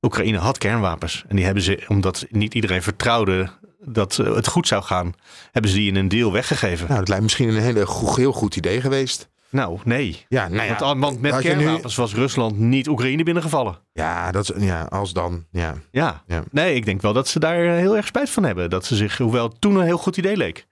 [0.00, 1.24] Oekraïne had kernwapens.
[1.28, 3.50] En die hebben ze, omdat niet iedereen vertrouwde
[3.88, 5.12] dat eh, het goed zou gaan,
[5.52, 6.86] hebben ze die in een deel weggegeven.
[6.86, 9.28] Nou, dat lijkt misschien een hele heel goed idee geweest.
[9.50, 10.24] Nou, nee.
[10.28, 13.78] Ja, nou ja, want, want met nu- kernwapens was Rusland niet Oekraïne binnengevallen.
[13.92, 15.44] Ja, dat is, ja, als dan.
[15.50, 15.74] Ja.
[15.90, 16.22] Ja.
[16.26, 16.42] Ja.
[16.50, 18.70] Nee, ik denk wel dat ze daar eh, heel erg spijt van hebben.
[18.70, 20.66] Dat ze zich, hoewel het toen een heel goed idee leek.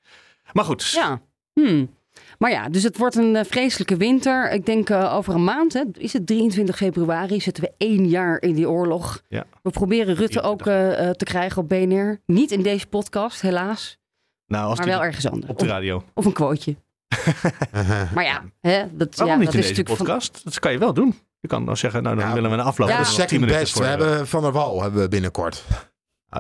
[0.53, 1.21] Maar goed, Ja.
[1.53, 1.91] Hmm.
[2.45, 4.51] Maar ja, dus het wordt een eh, vreselijke winter.
[4.51, 8.43] Ik denk eh, over een maand, hè, is het 23 februari, zitten we één jaar
[8.43, 9.23] in die oorlog.
[9.29, 9.45] Ja.
[9.63, 12.21] We proberen Rutte ook eh, eh, te krijgen op BNR.
[12.27, 13.99] Niet in deze podcast, helaas.
[14.47, 15.51] nou, als Maar wel ergens anders.
[15.53, 16.05] op de radio.
[16.15, 16.77] of een quoteje.
[18.15, 20.41] Maar ja, hè, dat, Waarom ja, niet dat in is deze natuurlijk van- podcast?
[20.45, 21.15] Dat kan je wel doen.
[21.41, 22.89] Je kan nou zeggen, nou dan Ja, willen we een afloop.
[22.89, 23.73] ja, van de nog 10 second minuten best.
[23.73, 25.65] voor, We hebben Van der Wal hebben we binnenkort.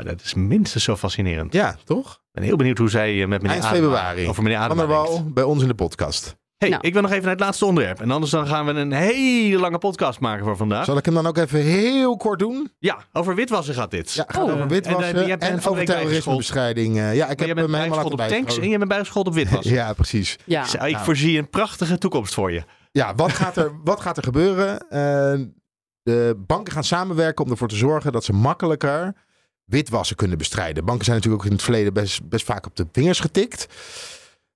[0.02, 1.52] Nou, dat is minstens zo fascinerend.
[1.52, 2.12] Ja, toch?
[2.12, 4.28] Ik ben heel benieuwd hoe zij eh, met meneer Eind februari.
[4.28, 6.36] over meneer Adema bij ons in de podcast.
[6.56, 6.86] Hey, Nou.
[6.86, 8.00] ik wil nog even naar het laatste onderwerp.
[8.00, 10.84] En anders dan gaan we een hele lange podcast maken voor vandaag.
[10.84, 12.72] Zal ik hem dan ook even heel kort doen?
[12.78, 14.12] Ja, over witwassen gaat dit.
[14.12, 14.48] Ja, gaat Oh.
[14.48, 16.96] over En, witwassen eh, en, de over terrorismebestrijding.
[16.98, 18.70] eh, ja, ik Maar heb hem helemaal op tanks en bijscholen.
[18.70, 19.72] je bent bijgeschoold op witwassen.
[19.80, 20.36] Ja, precies.
[20.44, 20.62] Ja.
[20.62, 21.04] Dus, eh, ik Nou.
[21.04, 22.62] voorzie een prachtige toekomst voor je.
[22.92, 24.88] Ja, wat gaat er, wat gaat er gebeuren?
[24.88, 25.40] Eh,
[26.02, 29.12] de banken gaan samenwerken om ervoor te zorgen dat ze makkelijker
[29.64, 30.84] witwassen kunnen bestrijden.
[30.84, 33.66] Banken zijn natuurlijk ook in het verleden best, best vaak op de vingers getikt.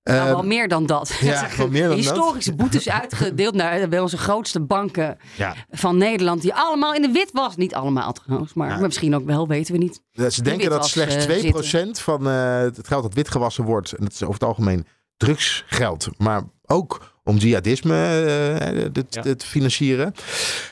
[0.02, 1.16] Nou, Eh, wel meer dan dat.
[1.20, 1.98] ja, wel meer dan dat.
[1.98, 6.42] Historische boetes uitgedeeld naar bij onze grootste banken ja, van Nederland.
[6.42, 7.56] Die allemaal in de wit was.
[7.56, 10.02] Niet allemaal trouwens, maar, maar misschien ook wel, weten we niet.
[10.32, 14.04] Ze denken dat witwas, slechts eh, 2% van eh, het geld dat witgewassen wordt, en
[14.04, 14.86] dat is over het algemeen
[15.16, 20.12] drugsgeld, maar ook om jihadisme eh, te, financieren,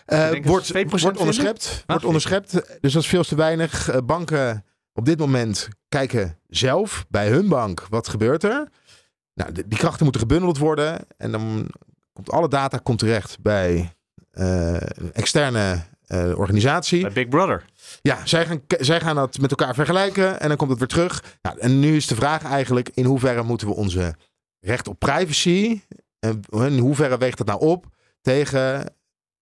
[0.06, 1.66] dat wordt, ze 2% wordt onderschept.
[1.66, 1.84] vinden?
[1.86, 2.52] Wordt onderschept.
[2.80, 3.88] Dus dat is veel te weinig.
[3.90, 8.68] Eh, banken op dit moment kijken zelf bij hun bank wat gebeurt er.
[9.34, 11.70] Nou, de- die krachten moeten gebundeld worden en dan
[12.12, 13.92] komt alle data komt terecht bij
[14.30, 15.82] een externe
[16.34, 17.02] organisatie.
[17.02, 17.64] Bij Big Brother.
[18.02, 21.24] Ja, zij gaan, zij gaan dat met elkaar vergelijken en dan komt het weer terug.
[21.42, 24.14] Nou, en nu is de vraag eigenlijk: in hoeverre moeten we onze
[24.60, 25.80] recht op privacy,
[26.50, 27.86] in hoeverre weegt dat nou op
[28.20, 28.88] tegen eh,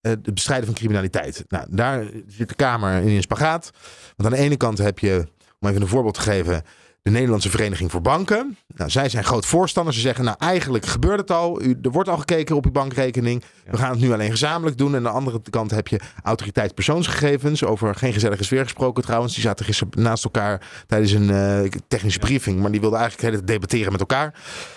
[0.01, 1.45] het bestrijden van criminaliteit?
[1.49, 3.71] Nou, daar zit de Kamer in een spagaat.
[4.17, 5.27] Want aan de ene kant heb je,
[5.61, 6.63] om even een voorbeeld te geven,
[7.05, 8.57] de Nederlandse Vereniging voor Banken.
[8.67, 9.97] Nou, zij zijn groot voorstanders.
[9.97, 11.63] Ze zeggen, nou eigenlijk gebeurt het al.
[11.63, 13.45] U, er wordt al gekeken op uw bankrekening.
[13.71, 14.91] We gaan het nu alleen gezamenlijk doen.
[14.91, 17.65] En aan de andere kant heb je autoriteit persoonsgegevens.
[17.65, 19.35] Over geen gezellige sfeer gesproken trouwens.
[19.35, 22.61] Die zaten gisteren naast elkaar tijdens een eh, technische briefing.
[22.61, 24.35] Maar die wilden eigenlijk debatteren met elkaar.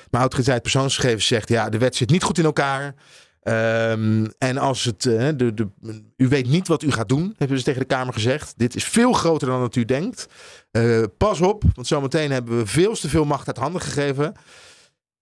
[0.10, 2.96] Maar autoriteit persoonsgegevens zegt, ja, de wet zit niet goed in elkaar.
[3.48, 5.68] Ehm, en als het, eh, de, de,
[6.18, 8.54] u weet niet wat u gaat doen, hebben ze tegen de Kamer gezegd.
[8.58, 10.28] Dit is veel groter dan dat u denkt.
[10.72, 14.34] Eh, pas op, want zometeen hebben we veel te veel macht uit handen gegeven.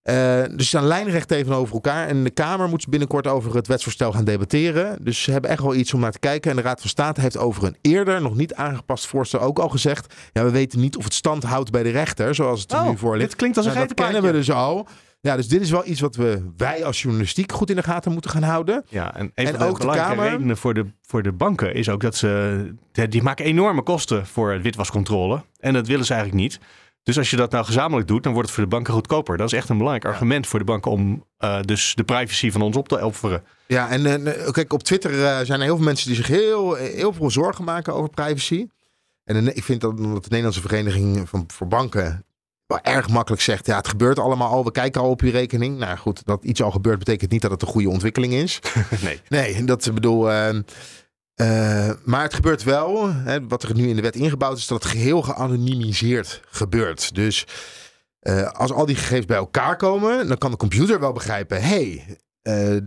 [0.02, 2.08] Eh, dus ze staan lijnrecht tegenover elkaar.
[2.08, 4.98] En de Kamer moet binnenkort over het wetsvoorstel gaan debatteren.
[5.02, 6.50] Dus ze hebben echt wel iets om naar te kijken.
[6.52, 9.70] En de Raad van State heeft over een eerder, nog niet aangepast voorstel ook al
[9.70, 10.14] gezegd.
[10.34, 12.90] Ja, we weten niet of het stand houdt bij de rechter, zoals het er Oh,
[12.90, 13.30] nu voor ligt.
[13.30, 14.88] dit klinkt als een Nou, Dat kennen we dus al.
[15.26, 18.12] Ja, dus dit is wel iets wat we, wij als journalistiek goed in de gaten
[18.12, 18.86] moeten gaan houden.
[18.90, 20.32] Ja, en een En van de ook de belangrijke Kamer.
[20.32, 22.74] redenen voor de, voor de banken is ook dat ze...
[22.92, 25.44] Die maken enorme kosten voor witwascontrole.
[25.60, 26.60] En dat willen ze eigenlijk niet.
[27.04, 29.38] Dus als je dat nou gezamenlijk doet, dan wordt het voor de banken goedkoper.
[29.38, 32.62] Dat is echt een belangrijk argument voor de banken om eh, dus de privacy van
[32.62, 33.44] ons op te offeren.
[33.68, 36.74] Ja, en eh, kijk, op Twitter eh, zijn er heel veel mensen die zich heel,
[36.74, 38.68] heel veel zorgen maken over privacy.
[39.24, 42.26] En ik vind dat de Nederlandse Vereniging van, voor Banken
[42.82, 45.78] erg makkelijk zegt, ja, het gebeurt allemaal al, we kijken al op je rekening.
[45.78, 48.60] Nou goed, dat iets al gebeurt betekent niet dat het een goede ontwikkeling is.
[49.04, 49.22] nee.
[49.30, 50.32] Nee, dat bedoel.
[50.32, 53.14] eh, maar het gebeurt wel.
[53.14, 57.16] Hè, wat er nu in de wet ingebouwd is, dat het geheel geanonimiseerd gebeurt.
[57.16, 57.46] Dus
[58.20, 62.18] eh, als al die gegevens bij elkaar komen, dan kan de computer wel begrijpen: hey,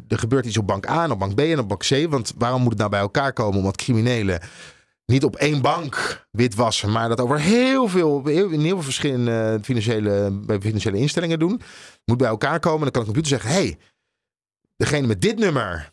[0.08, 2.06] er gebeurt iets op bank A en op bank B en op bank C.
[2.10, 3.58] Want waarom moet het nou bij elkaar komen?
[3.58, 4.40] Omdat criminelen
[5.10, 9.58] niet op één bank witwassen, maar dat over heel veel, heel, in heel veel verschillende
[9.62, 11.60] financiële, bij financiële instellingen doen.
[12.04, 12.80] Moet bij elkaar komen.
[12.80, 13.78] Dan kan de computer zeggen: hey,
[14.76, 15.92] degene met dit nummer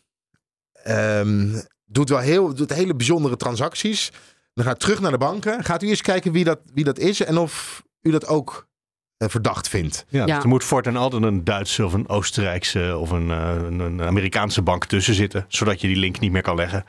[0.72, 4.12] ehm, doet wel heel, doet hele bijzondere transacties.
[4.54, 5.64] Dan gaat het terug naar de banken.
[5.64, 8.68] Gaat u eens kijken wie dat, wie dat is en of u dat ook
[9.16, 10.04] eh, verdacht vindt.
[10.08, 13.78] Ja, Dus er moet voortaan altijd een Duitse of een Oostenrijkse of een, eh, een,
[13.78, 15.44] een Amerikaanse bank tussen zitten.
[15.48, 16.84] Zodat je die link niet meer kan leggen.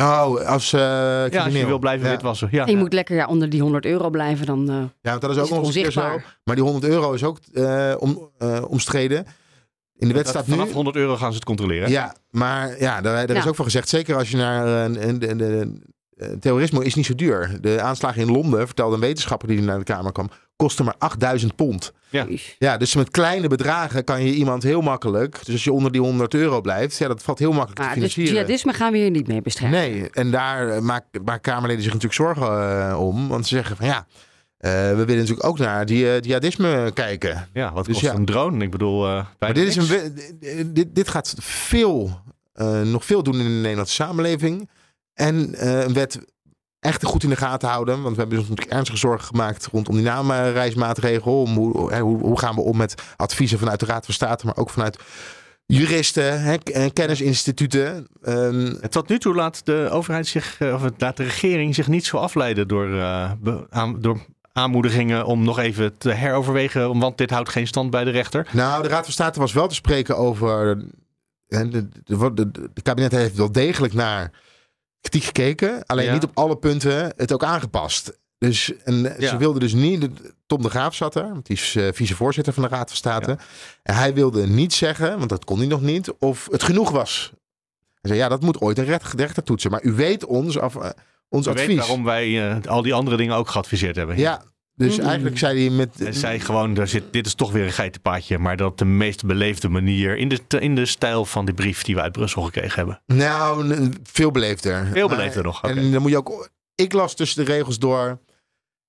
[0.00, 0.80] Oh, als eh
[1.30, 2.12] Ja, als je wil blijven Ja.
[2.12, 2.48] witwassen.
[2.50, 2.64] Ja.
[2.64, 4.46] En je moet lekker ja, onder die 100 euro blijven.
[4.46, 6.00] Dan, eh, Ja, want dat is ook Is het nog eens een keer zo.
[6.00, 6.38] onzichtbaar?
[6.44, 9.26] Maar die 100 euro is ook eh, om, eh, omstreden.
[9.96, 10.52] In de wet staat nu...
[10.54, 11.90] Vanaf 100 euro gaan ze het controleren.
[11.90, 13.88] Ja, maar ja, daar, daar is ook van gezegd.
[13.88, 15.82] Zeker als je naar een, een, een, een-
[16.16, 17.58] een- terrorisme is niet zo duur.
[17.60, 21.54] De aanslagen in Londen, vertelde een wetenschapper die naar de Kamer kwam, kostte maar 8000
[21.56, 21.92] pond.
[22.10, 22.26] Ja.
[22.58, 25.38] Ja, dus met kleine bedragen kan je iemand heel makkelijk.
[25.44, 28.00] Dus als je onder die 100 euro blijft, ja, dat valt heel makkelijk maar te
[28.00, 28.34] dus financieren.
[28.42, 29.80] jihadisme gaan we hier niet mee bestrijden.
[29.80, 32.46] Nee, en daar eh, maak- maken Kamerleden zich natuurlijk zorgen
[32.90, 33.28] eh, om.
[33.28, 34.06] Want ze zeggen van ja,
[34.58, 37.48] eh, we willen natuurlijk ook naar die eh, jihadisme kijken.
[37.52, 38.14] Ja, wat Dus kost ja.
[38.14, 38.64] een drone?
[38.64, 42.20] Ik bedoel, eh, Maar dit, is een, dit, dit gaat veel,
[42.52, 44.68] eh, nog veel doen in de Nederlandse samenleving.
[45.14, 46.18] En eh, een wet
[46.80, 48.02] echt goed in de gaten houden.
[48.02, 51.42] Want we hebben ons natuurlijk ernstige zorgen gemaakt rondom die naamreismaatregel.
[51.42, 54.56] Om hoe, hoe, hoe gaan we om met adviezen vanuit de Raad van State, maar
[54.56, 54.98] ook vanuit
[55.66, 58.06] juristen, hè, en kennisinstituten.
[58.22, 61.86] Ehm, En Tot nu toe laat de overheid zich, eh, of laat de regering zich
[61.88, 63.32] niet zo afleiden door, eh,
[63.70, 64.20] aan- door
[64.52, 68.46] aanmoedigingen om nog even te heroverwegen, want dit houdt geen stand bij de rechter.
[68.52, 70.84] Nou, de Raad van State was wel te spreken over.
[71.46, 71.88] De, de,
[72.34, 74.30] de, de kabinet heeft wel degelijk naar
[75.00, 75.86] kritiek gekeken.
[75.86, 76.12] Alleen Ja.
[76.12, 78.18] niet op alle punten het ook aangepast.
[78.38, 79.28] Dus, en Ja.
[79.28, 80.08] ze wilden dus niet...
[80.46, 83.38] Tom de Graaf zat er, want die is eh, vicevoorzitter van de Raad van State.
[83.82, 87.30] En hij wilde niet zeggen, want dat kon hij nog niet, of het genoeg was.
[88.00, 89.70] Hij zei, ja, dat moet ooit een recht- rechter toetsen.
[89.70, 90.90] Maar u weet ons, af, eh,
[91.28, 91.66] ons advies.
[91.66, 94.18] weet waarom wij eh, al die andere dingen ook geadviseerd hebben.
[94.18, 94.42] Ja,
[94.78, 95.04] dus Mm.
[95.06, 95.98] eigenlijk zei hij met...
[95.98, 98.38] Hij zei gewoon, er zit, dit is toch weer een geitenpaadje.
[98.38, 100.16] Maar dat op de meest beleefde manier.
[100.16, 103.00] In de, in de stijl van die brief die we uit Brussel gekregen hebben.
[103.06, 104.86] Nou, veel beleefder.
[104.92, 105.72] Veel Maar- beleefder nog, oké.
[105.74, 106.50] En dan moet je ook...
[106.74, 108.18] Ik las tussen de regels door...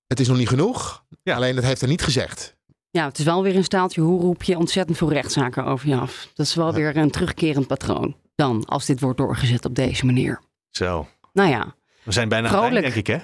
[0.08, 1.04] Het is nog niet genoeg.
[1.24, 1.36] Ja.
[1.36, 2.58] Alleen dat heeft hij niet gezegd.
[2.92, 4.02] Ja, het is wel weer een staaltje.
[4.02, 6.28] Hoe roep je ontzettend veel rechtszaken over je af?
[6.34, 8.16] Dat is wel weer een terugkerend patroon.
[8.36, 10.42] Dan, als dit wordt doorgezet op deze manier.
[10.70, 11.08] Zo.
[11.34, 12.86] Nou ja, We zijn bijna aan het Vrolijk.
[12.86, 13.18] denk ik, hè?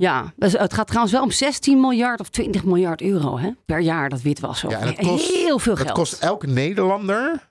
[0.00, 0.32] Ja.
[0.36, 4.08] dus het gaat trouwens wel om 16 miljard of 20 miljard euro hè, per jaar,
[4.08, 4.68] dat witwassen.
[4.70, 5.96] Ja, en dat Heel veel Dat geld.
[5.98, 7.50] kost elke Nederlander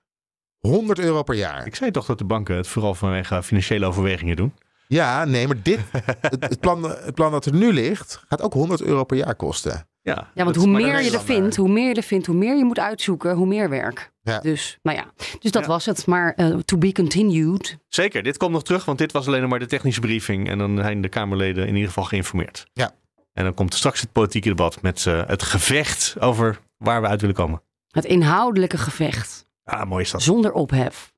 [0.60, 1.66] 100 euro per jaar.
[1.66, 4.54] Ik zei toch dat de banken het vooral vanwege financiële overwegingen doen.
[4.88, 5.80] Ja, nee, maar dit,
[6.22, 9.36] het, het, plan, het plan dat er nu ligt, gaat ook 100 euro per jaar
[9.36, 9.88] kosten.
[10.16, 12.57] Ja, Ja, want hoe meer je er vindt, hoe meer je er vindt, hoe meer
[12.57, 14.12] je moet uitzoeken, hoe meer werk.
[14.22, 14.39] Ja.
[14.39, 15.05] Dus, nou ja,
[15.39, 15.68] dus dat Ja.
[15.68, 16.05] was het.
[16.05, 17.78] Maar eh, to be continued.
[17.88, 20.49] Zeker, dit komt nog terug, want dit was alleen nog maar de technische briefing.
[20.49, 22.66] En dan zijn de Kamerleden in ieder geval geïnformeerd.
[22.74, 22.91] Ja.
[23.34, 27.22] En dan komt straks het politieke debat met eh, het gevecht over waar we uit
[27.22, 27.62] willen komen.
[27.91, 30.22] Het inhoudelijke gevecht, Ah, mooi is dat.
[30.22, 31.14] zonder ophef.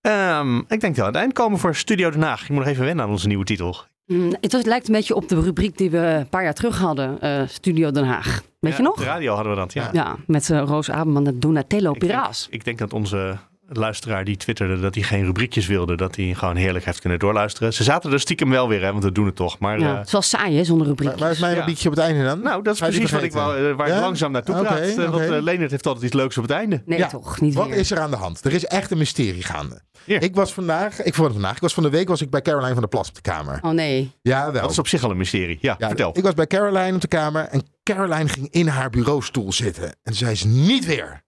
[0.00, 2.46] Ehm, ik denk dat we aan het eind komen voor Studio Den Haag.
[2.46, 3.76] Je moet nog even wennen aan onze nieuwe titel.
[4.06, 6.78] Mm, het, was- lijkt een beetje op de rubriek die we een paar jaar terug
[6.78, 8.42] hadden, eh, Studio Den Haag.
[8.60, 8.96] Weet Ja, je op nog?
[8.96, 9.88] de radio hadden we dat, ja.
[9.92, 12.46] Ja, met eh, Roos Abeman en Donatello Ik Piraas.
[12.50, 13.36] ik denk dat onze
[13.68, 15.96] luisteraar die twitterde dat hij geen rubriekjes wilde.
[15.96, 17.72] Dat hij gewoon heerlijk heeft kunnen doorluisteren.
[17.72, 19.58] Ze zaten er stiekem wel weer, hè, want we doen het toch.
[19.58, 21.08] Maar Ja, eh, het is wel saai, hè, zonder rubriek.
[21.08, 21.58] Waar, waar is mijn Ja.
[21.58, 22.42] rubriekje op het einde dan?
[22.42, 24.00] nou, dat is die precies wat ik wou, eh, waar ik Ja?
[24.00, 24.78] langzaam naartoe Oké, praat.
[24.80, 26.82] Eh, Want Leonard heeft altijd iets leuks op het einde.
[26.86, 27.08] Nee, Ja.
[27.08, 27.40] toch?
[27.40, 27.76] Niet Wat weer.
[27.76, 28.44] is er aan de hand?
[28.44, 29.80] Er is echt een mysterie gaande.
[30.06, 32.70] Ik was vandaag, ik vond vandaag, ik was van de week was ik bij Caroline
[32.72, 33.58] van der Plas op de kamer.
[33.62, 34.12] Oh nee.
[34.22, 34.62] Ja, wel.
[34.62, 35.58] Dat is op zich al een mysterie.
[35.60, 36.10] Ja, Ja, vertel.
[36.18, 39.96] Ik was bij Caroline op de kamer en Caroline ging in haar bureaustoel zitten.
[40.02, 41.22] En zei ze niet weer.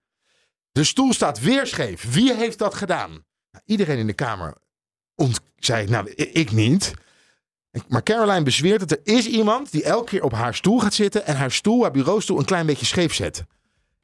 [0.75, 2.13] De stoel staat weer scheef.
[2.13, 3.11] Wie heeft dat gedaan?
[3.11, 4.55] Nou, iedereen in de kamer
[5.15, 6.93] ont zei, nou, ik niet.
[7.89, 11.27] Maar Caroline bezweert dat er is iemand die elke keer op haar stoel gaat zitten
[11.27, 13.45] en haar stoel, haar bureaustoel, een klein beetje scheef zet.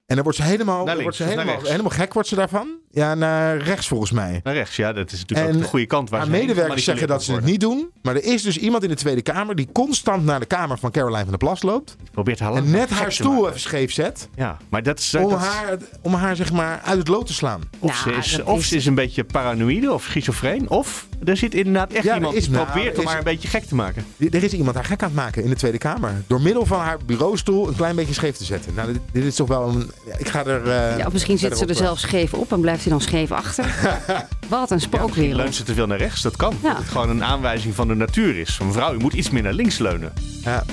[0.06, 2.78] En dan wordt ze helemaal, links wordt ze naar helemaal, helemaal gek wordt ze daarvan.
[2.92, 4.40] Ja, naar rechts volgens mij.
[4.44, 6.10] Naar rechts, ja, dat is natuurlijk En ook de goede kant.
[6.10, 7.90] Waar Haar medewerkers zeggen dat ze het niet doen.
[8.02, 10.90] Maar er is dus iemand in de Tweede Kamer die constant naar de kamer van
[10.90, 11.96] Caroline van der Plas loopt.
[12.12, 14.28] Probeert haar En net haar stoel even scheef zet.
[14.34, 15.14] Ja, maar dat is...
[15.14, 17.60] Om dat is- haar, om haar zeg maar uit het lood te slaan.
[17.78, 20.70] Of, Nou, ze is, of is- ze is een beetje paranoïde of schizofreen.
[20.70, 23.24] Of er zit inderdaad echt Ja, iemand is- die nou, probeert om is- haar een
[23.24, 24.04] beetje gek te maken.
[24.30, 26.22] Er is iemand haar gek aan het maken in de Tweede Kamer.
[26.26, 28.74] Door middel van haar bureaustoel een klein beetje scheef te zetten.
[28.74, 29.90] Nou, dit, dit is toch wel een...
[30.18, 30.68] Ik ga er...
[30.70, 33.32] eh, Ja, of misschien zit ze er zelf scheef op en blijft hij dan scheef
[33.32, 33.64] achter.
[34.48, 35.36] Wat een spookwereld.
[35.36, 36.54] leunt ze te veel naar rechts, dat kan.
[36.62, 36.68] Ja.
[36.68, 38.58] Dat het gewoon een aanwijzing van de natuur is.
[38.64, 40.12] Mevrouw, u moet iets meer naar links leunen.
[40.44, 40.64] ja.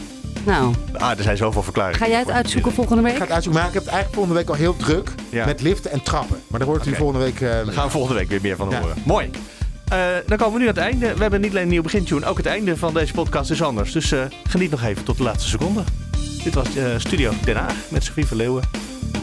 [0.46, 2.00] Nou, Ah, er zijn zoveel verklaringen.
[2.00, 3.18] ga jij het uitzoeken volgende Ik week?
[3.18, 3.62] ga het uitzoeken.
[3.62, 5.10] Maar ik heb het eigenlijk volgende week al heel druk.
[5.30, 5.46] Ja.
[5.46, 6.42] Met liften en trappen.
[6.48, 7.42] Maar daar hoort u volgende week...
[7.42, 8.80] eh, Daar gaan we volgende week weer meer van Ja.
[8.80, 8.96] horen.
[9.06, 9.30] Mooi.
[9.88, 9.98] Eh,
[10.28, 11.14] dan komen we nu aan het einde.
[11.14, 13.92] We hebben niet alleen een nieuw begintune, ook het einde van deze podcast is anders.
[13.92, 15.84] Dus eh, geniet nog even tot de laatste seconde.
[16.44, 18.64] Dit was eh, Studio Den Haag met Sofie van Leeuwen.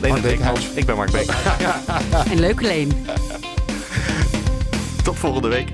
[0.00, 0.22] Beekhuis.
[0.22, 0.70] Beekhuis.
[0.74, 1.30] Ik ben Mark Beek.
[2.30, 3.06] En leuke leen.
[5.02, 5.68] Tot volgende week.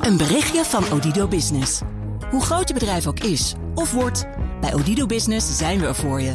[0.00, 1.80] Een berichtje van Odido Business.
[2.30, 4.26] Hoe groot je bedrijf ook is of wordt,
[4.60, 6.34] bij Odido Business zijn we er voor je.